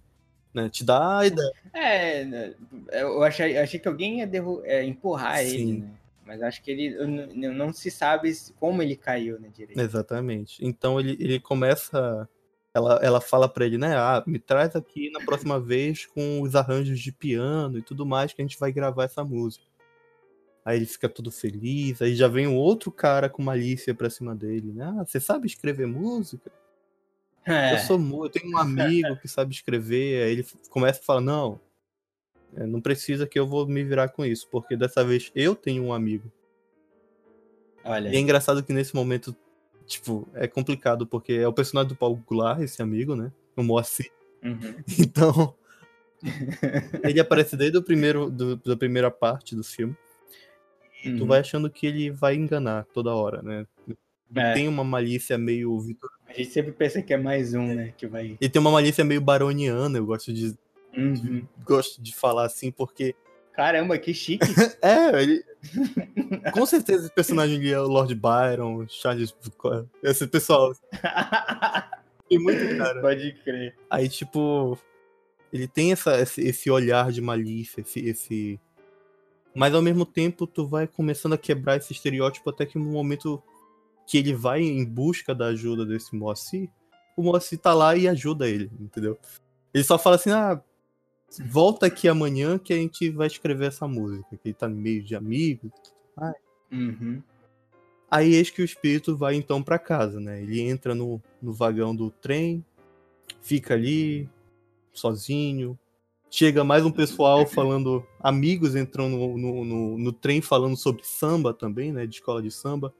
Né? 0.52 0.68
Te 0.68 0.84
dá 0.84 1.20
a 1.20 1.26
ideia. 1.26 1.52
É, 1.72 2.24
né, 2.24 2.54
eu 2.92 3.22
achei, 3.22 3.56
achei 3.56 3.80
que 3.80 3.88
alguém 3.88 4.18
ia 4.18 4.26
derru- 4.26 4.62
é, 4.64 4.84
empurrar 4.84 5.40
ele, 5.40 5.58
Sim. 5.58 5.72
né? 5.78 5.90
Mas 6.26 6.42
acho 6.42 6.62
que 6.62 6.70
ele 6.70 6.94
não, 7.34 7.54
não 7.54 7.72
se 7.72 7.90
sabe 7.90 8.30
como 8.60 8.82
ele 8.82 8.94
caiu, 8.94 9.40
né, 9.40 9.48
direito. 9.54 9.80
Exatamente. 9.80 10.62
Então 10.62 11.00
ele, 11.00 11.16
ele 11.18 11.40
começa. 11.40 12.28
Ela, 12.74 13.00
ela 13.02 13.20
fala 13.20 13.48
pra 13.48 13.64
ele, 13.64 13.78
né? 13.78 13.96
Ah, 13.96 14.22
me 14.26 14.38
traz 14.38 14.76
aqui 14.76 15.10
na 15.10 15.20
próxima 15.20 15.58
vez 15.58 16.06
com 16.06 16.42
os 16.42 16.54
arranjos 16.54 17.00
de 17.00 17.10
piano 17.10 17.78
e 17.78 17.82
tudo 17.82 18.04
mais 18.06 18.32
que 18.32 18.40
a 18.42 18.44
gente 18.44 18.58
vai 18.58 18.70
gravar 18.70 19.04
essa 19.04 19.24
música. 19.24 19.64
Aí 20.64 20.76
ele 20.76 20.86
fica 20.86 21.08
todo 21.08 21.30
feliz, 21.30 22.02
aí 22.02 22.14
já 22.14 22.28
vem 22.28 22.46
um 22.46 22.56
outro 22.56 22.92
cara 22.92 23.28
com 23.28 23.42
malícia 23.42 23.94
pra 23.94 24.10
cima 24.10 24.34
dele, 24.34 24.70
né? 24.72 24.84
Ah, 24.98 25.04
você 25.04 25.18
sabe 25.18 25.46
escrever 25.46 25.86
música? 25.86 26.50
É, 27.46 27.72
Eu 27.72 27.78
sou 27.78 27.98
eu 28.24 28.28
tenho 28.28 28.52
um 28.52 28.58
amigo 28.58 29.16
que 29.16 29.26
sabe 29.26 29.54
escrever. 29.54 30.24
Aí 30.24 30.32
ele 30.32 30.46
começa 30.68 31.00
a 31.00 31.02
falar, 31.02 31.22
não, 31.22 31.58
é, 32.54 32.66
não 32.66 32.80
precisa 32.80 33.26
que 33.26 33.38
eu 33.38 33.46
vou 33.46 33.66
me 33.66 33.82
virar 33.82 34.10
com 34.10 34.24
isso, 34.24 34.46
porque 34.50 34.76
dessa 34.76 35.02
vez 35.02 35.32
eu 35.34 35.54
tenho 35.56 35.82
um 35.84 35.92
amigo. 35.92 36.30
olha, 37.84 38.10
E 38.10 38.16
é 38.16 38.18
engraçado 38.18 38.62
que 38.62 38.72
nesse 38.72 38.94
momento, 38.94 39.34
tipo, 39.88 40.28
é 40.34 40.46
complicado, 40.46 41.06
porque 41.06 41.32
é 41.32 41.48
o 41.48 41.52
personagem 41.52 41.88
do 41.88 41.96
Paulo 41.96 42.22
Goulart, 42.26 42.60
esse 42.60 42.80
amigo, 42.80 43.16
né? 43.16 43.32
O 43.56 43.62
Moacir. 43.64 44.10
uhum. 44.44 44.58
Então, 44.98 45.54
ele 47.02 47.20
aparece 47.20 47.56
desde 47.56 47.78
o 47.78 47.82
primeiro, 47.82 48.30
do- 48.30 48.56
da 48.56 48.76
primeira 48.76 49.10
parte 49.10 49.54
do 49.56 49.64
filme. 49.64 49.96
E 51.04 51.14
tu 51.14 51.22
Uhum. 51.22 51.26
vai 51.28 51.40
achando 51.40 51.70
que 51.70 51.86
ele 51.86 52.10
vai 52.10 52.34
enganar 52.34 52.84
toda 52.92 53.14
hora, 53.14 53.40
né? 53.42 53.66
É, 54.34 54.52
tem 54.52 54.68
uma 54.68 54.84
malícia 54.84 55.38
meio 55.38 55.78
Vitor. 55.80 56.10
A 56.26 56.32
gente 56.32 56.50
sempre 56.50 56.72
pensa 56.72 57.00
que 57.00 57.14
é 57.14 57.16
mais 57.16 57.54
um, 57.54 57.74
né, 57.74 57.94
que 57.96 58.06
vai... 58.06 58.36
Ele 58.40 58.50
tem 58.50 58.60
uma 58.60 58.70
malícia 58.70 59.04
meio 59.04 59.20
baroniana, 59.20 59.96
eu 59.98 60.04
gosto 60.04 60.32
de, 60.32 60.54
Uhum. 60.96 61.46
gosto 61.64 62.02
de 62.02 62.14
falar 62.14 62.44
assim, 62.46 62.70
porque. 62.72 63.14
Caramba, 63.52 63.96
que 63.98 64.12
chique. 64.12 64.44
É, 64.82 65.22
ele. 65.22 65.44
Com 66.52 66.66
certeza 66.66 67.06
esse 67.06 67.14
personagem 67.14 67.66
é 67.68 67.80
o 67.80 67.86
Lord 67.86 68.14
Byron, 68.14 68.86
Charles. 68.88 69.34
Esse 70.02 70.26
pessoal. 70.26 70.72
Tem 72.28 72.38
muito 72.38 72.76
cara. 72.76 73.00
Pode 73.00 73.32
crer. 73.42 73.74
Aí, 73.90 74.08
tipo, 74.08 74.78
ele 75.52 75.66
tem 75.66 75.92
essa, 75.92 76.20
esse, 76.20 76.42
esse 76.42 76.70
olhar 76.70 77.10
de 77.10 77.20
malícia, 77.20 77.80
esse, 77.80 78.00
esse. 78.00 78.60
Mas 79.54 79.74
ao 79.74 79.82
mesmo 79.82 80.04
tempo, 80.04 80.46
tu 80.46 80.66
vai 80.66 80.86
começando 80.86 81.32
a 81.32 81.38
quebrar 81.38 81.78
esse 81.78 81.92
estereótipo 81.92 82.50
até 82.50 82.66
que 82.66 82.78
no 82.78 82.84
momento 82.84 83.42
que 84.06 84.18
ele 84.18 84.34
vai 84.34 84.62
em 84.62 84.84
busca 84.84 85.34
da 85.34 85.46
ajuda 85.46 85.84
desse 85.84 86.14
Moacir, 86.14 86.68
o 87.16 87.22
Moacir 87.22 87.58
tá 87.58 87.74
lá 87.74 87.96
e 87.96 88.06
ajuda 88.06 88.48
ele, 88.48 88.70
entendeu? 88.78 89.18
Ele 89.72 89.84
só 89.84 89.98
fala 89.98 90.16
assim, 90.16 90.30
ah, 90.30 90.62
volta 91.46 91.86
aqui 91.86 92.08
amanhã 92.08 92.58
que 92.58 92.72
a 92.72 92.76
gente 92.76 93.10
vai 93.10 93.26
escrever 93.26 93.66
essa 93.68 93.86
música, 93.86 94.36
que 94.36 94.48
ele 94.48 94.54
tá 94.54 94.68
no 94.68 94.76
meio 94.76 95.02
de 95.02 95.14
amigos. 95.14 95.70
Uhum. 96.70 97.22
Aí 98.10 98.34
eis 98.34 98.50
que 98.50 98.62
o 98.62 98.64
espírito 98.64 99.16
vai 99.16 99.34
então 99.34 99.62
pra 99.62 99.78
casa, 99.78 100.18
né? 100.18 100.42
Ele 100.42 100.60
entra 100.60 100.94
no, 100.94 101.22
no 101.42 101.52
vagão 101.52 101.94
do 101.94 102.10
trem, 102.10 102.64
fica 103.42 103.74
ali, 103.74 104.28
sozinho. 104.92 105.78
Chega 106.30 106.62
mais 106.62 106.84
um 106.84 106.90
pessoal 106.90 107.46
falando, 107.46 108.06
amigos 108.20 108.74
entrando 108.74 109.16
no, 109.16 109.38
no, 109.38 109.64
no, 109.64 109.98
no 109.98 110.12
trem 110.12 110.40
falando 110.40 110.76
sobre 110.76 111.02
samba 111.04 111.54
também, 111.54 111.92
né? 111.92 112.06
De 112.06 112.16
escola 112.16 112.42
de 112.42 112.50
samba. 112.50 112.94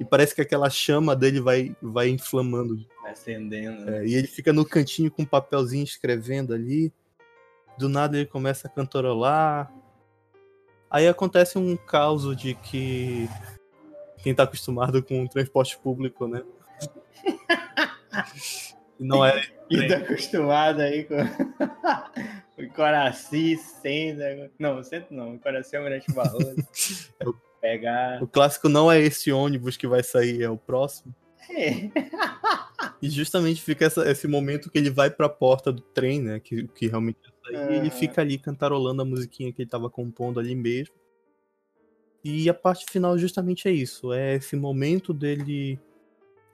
E 0.00 0.04
parece 0.04 0.34
que 0.34 0.40
aquela 0.40 0.68
chama 0.70 1.14
dele 1.14 1.40
vai, 1.40 1.76
vai 1.82 2.08
inflamando. 2.08 2.84
Vai 3.02 3.12
acendendo. 3.12 3.84
né? 3.84 3.98
É, 3.98 4.06
e 4.06 4.14
ele 4.14 4.26
fica 4.26 4.52
no 4.52 4.64
cantinho 4.64 5.10
com 5.10 5.22
um 5.22 5.26
papelzinho 5.26 5.84
escrevendo 5.84 6.54
ali. 6.54 6.92
Do 7.78 7.88
nada 7.88 8.16
ele 8.16 8.26
começa 8.26 8.68
a 8.68 8.70
cantarolar. 8.70 9.72
Aí 10.90 11.08
acontece 11.08 11.58
um 11.58 11.76
caos 11.76 12.36
de 12.36 12.54
que 12.54 13.28
quem 14.22 14.34
tá 14.34 14.42
acostumado 14.44 15.02
com 15.02 15.24
o 15.24 15.28
transporte 15.28 15.78
público, 15.78 16.26
né? 16.28 16.42
Não 18.98 19.24
é. 19.24 19.42
E 19.70 19.88
tá 19.88 19.96
acostumado 19.96 20.80
aí 20.80 21.04
com 21.04 21.16
o 22.62 22.68
Coraci, 22.74 23.56
Senda. 23.56 24.50
Não, 24.58 24.82
Senda 24.84 25.06
não. 25.10 25.34
O 25.34 25.38
Coraci 25.38 25.74
é 25.74 25.80
o 25.80 25.82
Mirante 25.82 26.12
Barroso. 26.12 26.54
Pegar. 27.60 28.22
O 28.22 28.26
clássico 28.26 28.68
não 28.68 28.90
é 28.90 29.00
esse 29.00 29.30
ônibus 29.32 29.76
que 29.76 29.86
vai 29.86 30.02
sair, 30.02 30.42
é 30.42 30.50
o 30.50 30.56
próximo. 30.58 31.14
É. 31.50 31.90
E 33.00 33.08
justamente 33.08 33.62
fica 33.62 33.84
essa- 33.86 34.08
esse 34.10 34.26
momento 34.28 34.70
que 34.70 34.78
ele 34.78 34.90
vai 34.90 35.10
pra 35.10 35.28
porta 35.28 35.72
do 35.72 35.80
trem, 35.80 36.20
né? 36.20 36.40
Que, 36.40 36.66
que 36.68 36.86
realmente 36.88 37.18
ia 37.24 37.31
e 37.50 37.74
ele 37.74 37.88
Aham. 37.88 37.90
fica 37.90 38.20
ali 38.20 38.38
cantarolando 38.38 39.02
a 39.02 39.04
musiquinha 39.04 39.52
que 39.52 39.62
ele 39.62 39.70
tava 39.70 39.90
compondo 39.90 40.38
ali 40.38 40.54
mesmo. 40.54 40.94
E 42.24 42.48
a 42.48 42.54
parte 42.54 42.86
final 42.88 43.18
justamente 43.18 43.68
é 43.68 43.72
isso. 43.72 44.12
É 44.12 44.36
esse 44.36 44.54
momento 44.54 45.12
dele 45.12 45.78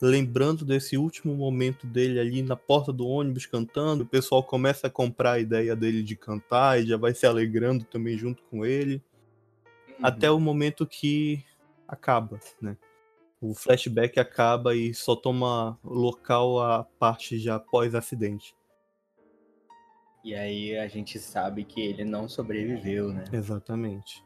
lembrando 0.00 0.64
desse 0.64 0.96
último 0.96 1.34
momento 1.34 1.86
dele 1.86 2.20
ali 2.20 2.42
na 2.42 2.56
porta 2.56 2.92
do 2.92 3.06
ônibus 3.06 3.46
cantando. 3.46 4.04
O 4.04 4.06
pessoal 4.06 4.42
começa 4.42 4.86
a 4.86 4.90
comprar 4.90 5.32
a 5.32 5.40
ideia 5.40 5.74
dele 5.74 6.02
de 6.02 6.16
cantar 6.16 6.80
e 6.80 6.86
já 6.86 6.96
vai 6.96 7.14
se 7.14 7.26
alegrando 7.26 7.84
também 7.84 8.16
junto 8.16 8.42
com 8.44 8.64
ele. 8.64 9.02
Até 10.02 10.30
o 10.30 10.38
momento 10.38 10.86
que 10.86 11.44
acaba, 11.86 12.38
né? 12.60 12.76
O 13.40 13.54
flashback 13.54 14.18
acaba 14.18 14.74
e 14.74 14.94
só 14.94 15.14
toma 15.14 15.78
local 15.84 16.60
a 16.60 16.84
parte 16.84 17.38
já 17.38 17.58
pós-acidente. 17.58 18.54
E 20.28 20.34
aí 20.34 20.76
a 20.76 20.86
gente 20.88 21.18
sabe 21.18 21.64
que 21.64 21.80
ele 21.80 22.04
não 22.04 22.28
sobreviveu, 22.28 23.10
né? 23.10 23.24
Exatamente. 23.32 24.22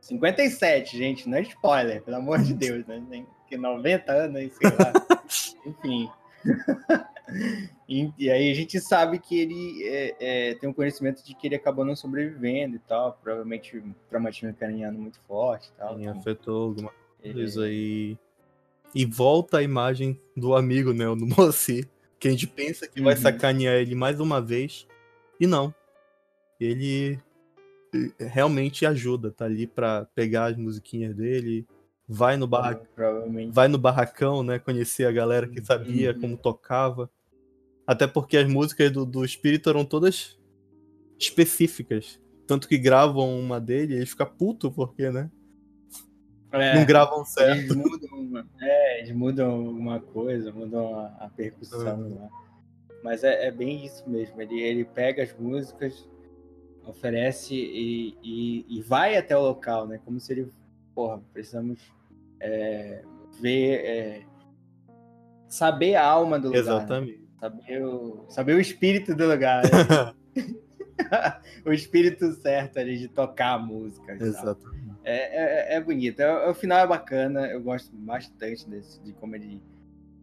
57, 0.00 0.96
gente, 0.96 1.28
não 1.28 1.38
é 1.38 1.42
spoiler, 1.42 2.00
pelo 2.02 2.18
amor 2.18 2.38
de 2.40 2.54
Deus, 2.54 2.86
né? 2.86 3.02
Tem 3.10 3.26
que 3.48 3.56
90 3.56 4.12
anos, 4.12 4.52
sei 4.52 4.70
lá. 4.70 4.92
Enfim. 5.66 6.08
e, 7.88 8.12
e 8.16 8.30
aí 8.30 8.48
a 8.50 8.54
gente 8.54 8.80
sabe 8.80 9.18
que 9.18 9.40
ele 9.40 9.82
é, 9.88 10.16
é, 10.20 10.54
tem 10.54 10.68
um 10.68 10.72
conhecimento 10.72 11.24
de 11.24 11.34
que 11.34 11.48
ele 11.48 11.56
acabou 11.56 11.84
não 11.84 11.96
sobrevivendo 11.96 12.76
e 12.76 12.78
tal, 12.78 13.18
provavelmente 13.20 13.76
um 13.76 13.92
traumatismo 14.08 14.54
craniano 14.54 15.00
muito 15.00 15.18
forte 15.26 15.68
e 15.68 15.72
tal. 15.78 15.96
Sim, 15.96 16.02
Então, 16.06 16.18
afetou 16.20 16.62
alguma 16.68 16.92
ele- 17.22 17.34
coisa 17.34 17.64
aí. 17.64 18.16
E 18.94 19.04
volta 19.04 19.58
a 19.58 19.62
imagem 19.64 20.16
do 20.36 20.54
amigo, 20.54 20.92
né? 20.92 21.06
Do 21.06 21.26
Moacir. 21.26 21.88
Que 22.20 22.28
a 22.28 22.30
gente 22.30 22.46
pensa 22.46 22.86
que 22.86 23.00
vai 23.02 23.14
Uhum. 23.14 23.20
sacanear 23.20 23.74
ele 23.74 23.96
mais 23.96 24.20
uma 24.20 24.40
vez. 24.40 24.86
E 25.40 25.46
não. 25.46 25.74
Ele 26.60 27.18
eh, 27.94 28.12
realmente 28.26 28.84
ajuda, 28.84 29.30
tá 29.30 29.46
ali 29.46 29.66
pra 29.66 30.04
pegar 30.14 30.46
as 30.50 30.56
musiquinhas 30.56 31.16
dele. 31.16 31.66
Vai 32.06 32.36
no, 32.36 32.46
barra... 32.46 32.80
Vai 33.50 33.68
no 33.68 33.78
barracão, 33.78 34.42
né? 34.42 34.58
Conhecer 34.58 35.06
a 35.06 35.12
galera 35.12 35.48
que 35.48 35.64
sabia 35.64 36.12
Uhum. 36.12 36.20
como 36.20 36.36
tocava. 36.36 37.10
Até 37.86 38.06
porque 38.06 38.36
as 38.36 38.46
músicas 38.48 38.90
do, 38.92 39.06
do 39.06 39.24
Espírito 39.24 39.70
eram 39.70 39.84
todas 39.84 40.38
específicas. 41.18 42.20
Tanto 42.46 42.68
que 42.68 42.76
gravam 42.78 43.38
uma 43.38 43.60
dele 43.60 43.94
ele 43.94 44.06
fica 44.06 44.26
puto 44.26 44.70
porque, 44.70 45.10
né? 45.10 45.30
É, 46.52 46.74
Não 46.74 46.84
gravam 46.84 47.24
certo. 47.24 47.58
eles 47.58 47.76
mudam, 47.76 48.18
uma- 48.18 48.46
é, 48.60 48.98
eles 49.00 49.12
mudam 49.14 49.50
alguma 49.68 50.00
coisa, 50.00 50.50
mudam 50.52 50.98
a, 50.98 51.06
a 51.26 51.28
percussão 51.28 52.00
Uhum. 52.00 52.14
lá. 52.20 52.28
Mas 53.02 53.24
é, 53.24 53.46
é 53.46 53.50
bem 53.50 53.84
isso 53.84 54.08
mesmo. 54.08 54.40
Ele, 54.40 54.60
ele 54.60 54.84
pega 54.84 55.22
as 55.22 55.32
músicas, 55.36 56.08
oferece 56.86 57.54
e, 57.54 58.16
e, 58.22 58.78
e 58.78 58.82
vai 58.82 59.16
até 59.16 59.36
o 59.36 59.40
local, 59.40 59.86
né? 59.86 60.00
Como 60.04 60.20
se 60.20 60.32
ele, 60.32 60.48
porra, 60.94 61.20
precisamos 61.32 61.80
é, 62.40 63.02
ver, 63.40 63.84
é, 63.84 64.22
saber 65.48 65.94
a 65.94 66.04
alma 66.04 66.38
do 66.38 66.48
lugar. 66.48 66.62
né? 66.62 66.70
Exatamente. 66.70 67.20
Saber 67.40 67.84
o, 67.84 68.24
saber 68.28 68.54
o 68.54 68.60
espírito 68.60 69.14
do 69.14 69.26
lugar. 69.26 69.62
né? 69.64 70.14
o 71.64 71.72
espírito 71.72 72.32
certo 72.34 72.78
ali 72.78 72.98
de 72.98 73.08
tocar 73.08 73.54
a 73.54 73.58
música. 73.58 74.12
Exato. 74.12 74.70
É, 75.04 75.74
é, 75.74 75.76
é 75.76 75.80
bonito. 75.80 76.20
É- 76.20 76.48
o 76.48 76.54
final 76.54 76.78
é 76.78 76.86
bacana. 76.86 77.46
Eu 77.46 77.62
gosto 77.62 77.94
bastante 77.96 78.68
desse, 78.68 79.00
de 79.02 79.12
como 79.14 79.34
ele 79.34 79.62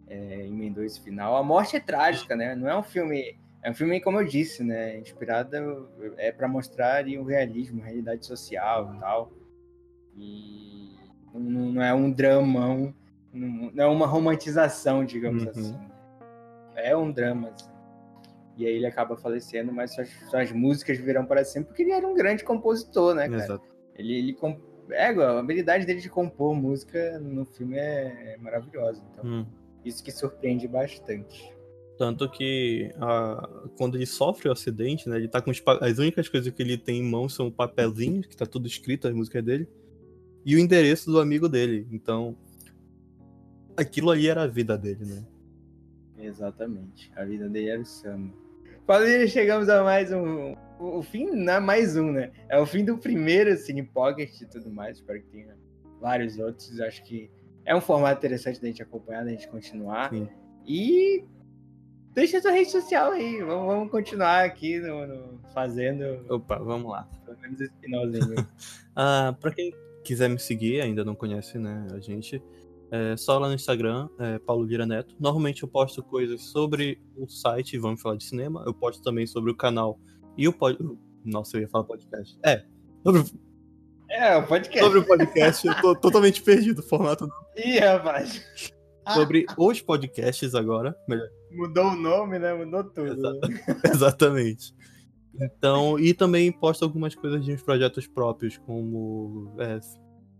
é, 0.07 0.45
emendou 0.45 0.83
esse 0.83 0.99
final. 1.01 1.35
A 1.35 1.43
morte 1.43 1.75
é 1.75 1.79
trágica, 1.79 2.35
né? 2.35 2.55
Não 2.55 2.69
é 2.69 2.77
um 2.77 2.83
filme. 2.83 3.37
É 3.63 3.71
um 3.71 3.73
filme, 3.73 3.99
como 3.99 4.19
eu 4.19 4.25
disse, 4.25 4.63
né? 4.63 4.97
Inspirado 4.99 5.89
é 6.17 6.31
para 6.31 6.47
mostrar 6.47 7.05
o 7.05 7.23
realismo, 7.23 7.81
a 7.81 7.85
realidade 7.85 8.25
social 8.25 8.93
e 8.95 8.99
tal. 8.99 9.31
E 10.15 10.95
não, 11.33 11.71
não 11.73 11.81
é 11.83 11.93
um 11.93 12.11
dramão, 12.11 12.93
não, 13.33 13.71
não 13.73 13.83
é 13.83 13.87
uma 13.87 14.07
romantização, 14.07 15.03
digamos 15.05 15.43
Uhum. 15.43 15.49
assim. 15.49 15.77
É 16.75 16.95
um 16.95 17.11
drama. 17.11 17.49
assim. 17.49 17.69
E 18.55 18.65
aí 18.65 18.73
ele 18.73 18.87
acaba 18.87 19.15
falecendo, 19.17 19.71
mas 19.71 19.93
suas, 19.93 20.09
suas 20.29 20.51
músicas 20.51 20.97
virão 20.97 21.25
para 21.25 21.43
sempre, 21.43 21.67
porque 21.69 21.83
ele 21.83 21.91
era 21.91 22.07
um 22.07 22.15
grande 22.15 22.43
compositor, 22.43 23.13
né, 23.13 23.27
cara? 23.29 23.43
Exato. 23.43 23.63
Ele, 23.95 24.13
ele 24.17 24.33
comp... 24.33 24.59
é, 24.89 25.07
a 25.09 25.39
habilidade 25.39 25.85
dele 25.85 25.99
de 26.01 26.09
compor 26.09 26.55
música 26.55 27.19
no 27.19 27.45
filme 27.45 27.77
é, 27.77 28.33
é 28.33 28.37
maravilhosa. 28.37 29.03
Então, 29.11 29.25
Hum. 29.25 29.45
Isso 29.87 30.03
que 30.03 30.11
surpreende 30.11 30.67
bastante. 30.67 31.55
Tanto 31.97 32.29
que 32.29 32.91
a- 32.97 33.49
quando 33.77 33.95
ele 33.97 34.05
sofre 34.05 34.49
o 34.49 34.51
acidente, 34.51 35.09
né? 35.09 35.17
Ele 35.17 35.27
tá 35.27 35.41
com 35.41 35.49
os 35.49 35.61
as 35.81 35.97
únicas 35.97 36.29
coisas 36.29 36.53
que 36.53 36.61
ele 36.61 36.77
tem 36.77 36.99
em 36.99 37.03
mão 37.03 37.27
são 37.27 37.49
papelzinhos, 37.49 38.27
que 38.27 38.37
tá 38.37 38.45
tudo 38.45 38.67
escrito 38.67 39.07
as 39.07 39.13
músicas 39.13 39.43
dele, 39.43 39.67
e 40.45 40.55
o 40.55 40.59
endereço 40.59 41.11
do 41.11 41.19
amigo 41.19 41.49
dele. 41.49 41.87
Então, 41.91 42.37
aquilo 43.75 44.11
ali 44.11 44.27
era 44.27 44.43
a 44.43 44.47
vida 44.47 44.77
dele, 44.77 45.05
né? 45.05 45.25
Exatamente. 46.19 47.11
A 47.15 47.25
vida 47.25 47.49
dele 47.49 47.69
era 47.69 47.81
o 47.81 47.85
samba. 47.85 48.33
Chegamos 49.27 49.67
a 49.67 49.83
mais 49.83 50.11
um. 50.11 50.55
O 50.79 51.01
fim 51.03 51.25
não 51.31 51.53
é 51.53 51.59
mais 51.59 51.97
um, 51.97 52.11
né? 52.11 52.31
É 52.47 52.59
o 52.59 52.65
fim 52.65 52.85
do 52.85 52.97
primeiro 52.97 53.55
Cine 53.57 53.83
Pocket 53.83 54.39
e 54.39 54.45
tudo 54.45 54.69
mais. 54.71 54.97
Espero 54.97 55.21
que 55.21 55.27
tenha 55.27 55.57
vários 55.99 56.37
outros. 56.37 56.79
Acho 56.79 57.03
que 57.03 57.29
é 57.67 57.75
um 57.75 57.81
formato 57.81 58.17
interessante 58.19 58.59
da 58.61 58.67
gente 58.67 58.81
acompanhar, 58.81 59.23
da 59.25 59.29
gente 59.31 59.47
continuar. 59.47 60.09
Sim. 60.09 60.27
E 60.65 61.23
deixa 62.13 62.41
sua 62.41 62.51
rede 62.51 62.71
social 62.71 63.11
aí. 63.11 63.41
Vamos, 63.43 63.67
vamos 63.67 63.91
continuar 63.91 64.45
aqui 64.45 64.79
no, 64.79 65.05
no- 65.05 65.39
fazendo 65.53 66.25
Opa, 66.33 66.57
vamos 66.57 66.91
lá. 66.91 67.07
pelo 67.25 67.37
menos 67.39 67.61
esse 67.61 67.73
finalzinho. 67.79 68.35
Ah, 68.99 69.35
pra 69.39 69.51
quem 69.53 69.71
quiser 70.03 70.27
me 70.27 70.39
seguir, 70.39 70.81
ainda 70.81 71.05
não 71.05 71.13
conhece, 71.13 71.59
né, 71.59 71.85
a 71.93 71.99
gente, 71.99 72.41
é 72.89 73.15
só 73.15 73.37
lá 73.37 73.47
no 73.47 73.53
Instagram, 73.53 74.09
é 74.17 74.39
Paulo 74.39 74.65
Lira 74.65 74.87
Neto. 74.87 75.13
Normalmente 75.19 75.61
eu 75.61 75.69
posto 75.69 76.01
coisas 76.01 76.41
sobre 76.41 76.99
o 77.15 77.27
site, 77.27 77.77
vamos 77.77 78.01
falar 78.01 78.15
de 78.15 78.23
cinema. 78.23 78.63
Eu 78.65 78.73
posto 78.73 79.03
também 79.03 79.27
sobre 79.27 79.51
o 79.51 79.55
canal 79.55 79.99
e 80.35 80.47
o 80.47 80.53
pod... 80.53 80.79
Nossa, 81.23 81.57
eu 81.57 81.61
ia 81.61 81.67
falar 81.67 81.83
podcast. 81.83 82.39
É, 82.43 82.63
sobre, 83.03 83.23
é, 84.09 84.35
o 84.37 84.47
podcast. 84.47 84.79
sobre 84.79 84.99
o 84.99 85.05
podcast, 85.05 85.67
eu 85.67 85.81
tô 85.81 85.95
totalmente 85.95 86.41
perdido 86.41 86.79
o 86.79 86.83
formato. 86.83 87.27
Ih, 87.55 87.79
rapaz. 87.79 88.45
Sobre 89.13 89.45
os 89.57 89.81
podcasts 89.81 90.53
agora, 90.53 90.95
melhor. 91.07 91.27
Mudou 91.51 91.87
o 91.87 91.95
nome, 91.95 92.39
né? 92.39 92.53
Mudou 92.53 92.83
tudo. 92.83 93.11
Exato. 93.11 93.39
Exatamente. 93.87 94.73
Então, 95.39 95.99
e 95.99 96.13
também 96.13 96.51
posto 96.51 96.83
algumas 96.83 97.15
coisas 97.15 97.43
de 97.45 97.53
uns 97.53 97.61
projetos 97.61 98.07
próprios, 98.07 98.57
como 98.57 99.55
é, 99.59 99.79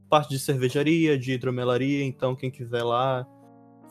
parte 0.10 0.30
de 0.30 0.40
cervejaria, 0.40 1.18
de 1.18 1.34
hidromelaria. 1.34 2.04
Então, 2.04 2.36
quem 2.36 2.50
quiser 2.50 2.84
lá 2.84 3.26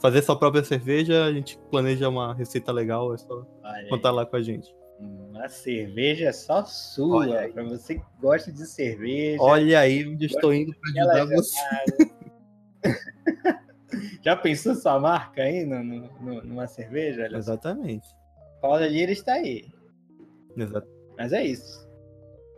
fazer 0.00 0.22
sua 0.22 0.36
própria 0.36 0.64
cerveja, 0.64 1.24
a 1.24 1.32
gente 1.32 1.58
planeja 1.70 2.08
uma 2.08 2.34
receita 2.34 2.72
legal, 2.72 3.14
é 3.14 3.18
só 3.18 3.46
aí. 3.64 3.88
contar 3.88 4.10
lá 4.10 4.26
com 4.26 4.36
a 4.36 4.42
gente. 4.42 4.68
Uma 4.98 5.48
cerveja 5.48 6.32
só 6.32 6.64
sua, 6.64 7.48
pra 7.48 7.62
você 7.64 7.96
que 7.96 8.04
gosta 8.20 8.50
de 8.50 8.66
cerveja. 8.66 9.42
Olha 9.42 9.80
aí 9.80 10.06
onde 10.08 10.26
estou 10.26 10.52
indo 10.54 10.74
para 10.74 10.90
ajudar 11.20 11.36
você. 11.36 11.56
Já 14.22 14.36
pensou 14.36 14.74
sua 14.74 14.98
marca 14.98 15.42
aí 15.42 15.64
no, 15.64 15.82
no- 15.82 16.42
numa 16.44 16.66
cerveja? 16.66 17.22
Olha 17.22 17.30
só. 17.30 17.52
Exatamente. 17.52 18.06
Paula 18.60 18.86
Lira 18.86 19.12
está 19.12 19.34
aí. 19.34 19.66
Exato. 20.56 20.88
Mas 21.16 21.32
é 21.32 21.44
isso. 21.44 21.86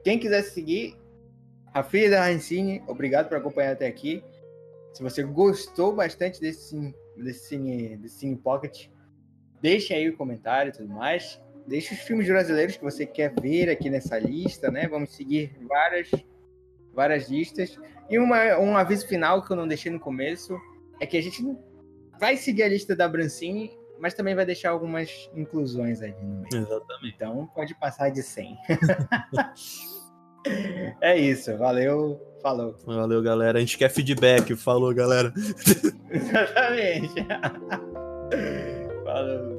Quem 0.05 0.19
quiser 0.19 0.43
seguir, 0.43 0.97
a 1.75 1.83
filha 1.83 2.11
da 2.11 2.25
Rancine, 2.25 2.83
obrigado 2.87 3.29
por 3.29 3.37
acompanhar 3.37 3.73
até 3.73 3.87
aqui. 3.87 4.23
Se 4.95 5.03
você 5.03 5.23
gostou 5.23 5.95
bastante 5.95 6.41
desse, 6.41 6.95
desse, 7.17 7.59
desse 7.99 8.19
cine 8.19 8.37
Pocket, 8.37 8.87
deixe 9.61 9.93
aí 9.93 10.09
o 10.09 10.17
comentário 10.17 10.71
e 10.71 10.73
tudo 10.73 10.89
mais. 10.89 11.41
Deixe 11.69 11.95
os 11.95 12.01
filmes 12.01 12.27
brasileiros 12.27 12.79
que 12.79 12.83
você 12.83 13.05
quer 13.05 13.31
ver 13.39 13.69
aqui 13.69 13.91
nessa 13.91 14.19
lista, 14.19 14.71
né? 14.71 14.89
Vamos 14.89 15.15
seguir 15.15 15.53
várias, 15.69 16.11
várias 16.95 17.29
listas. 17.29 17.79
E 18.09 18.19
uma, 18.19 18.59
um 18.59 18.75
aviso 18.75 19.07
final 19.07 19.45
que 19.45 19.53
eu 19.53 19.57
não 19.57 19.69
deixei 19.69 19.93
no 19.93 20.01
começo 20.01 20.59
é 20.99 21.07
que 21.07 21.19
a 21.19 21.23
gente 21.23 21.45
vai 22.19 22.39
seguir 22.39 22.63
a 22.63 22.69
lista 22.69 22.97
da 22.97 23.07
Brancini, 23.07 23.71
mas 24.01 24.15
também 24.15 24.35
vai 24.35 24.47
deixar 24.47 24.71
algumas 24.71 25.31
inclusões 25.35 26.01
ali 26.01 26.15
no 26.23 26.37
meio. 26.37 26.49
Exatamente. 26.55 27.15
Então 27.15 27.47
pode 27.55 27.75
passar 27.79 28.09
de 28.09 28.23
100. 28.23 28.57
é 31.03 31.19
isso, 31.19 31.55
valeu, 31.59 32.19
falou. 32.43 32.77
Valeu, 32.87 33.23
galera. 33.23 33.59
A 33.59 33.61
gente 33.61 33.77
quer 33.77 33.91
feedback. 33.91 34.57
Falou, 34.57 34.95
galera. 34.95 35.35
Exatamente. 36.11 37.27
falou. 39.05 39.58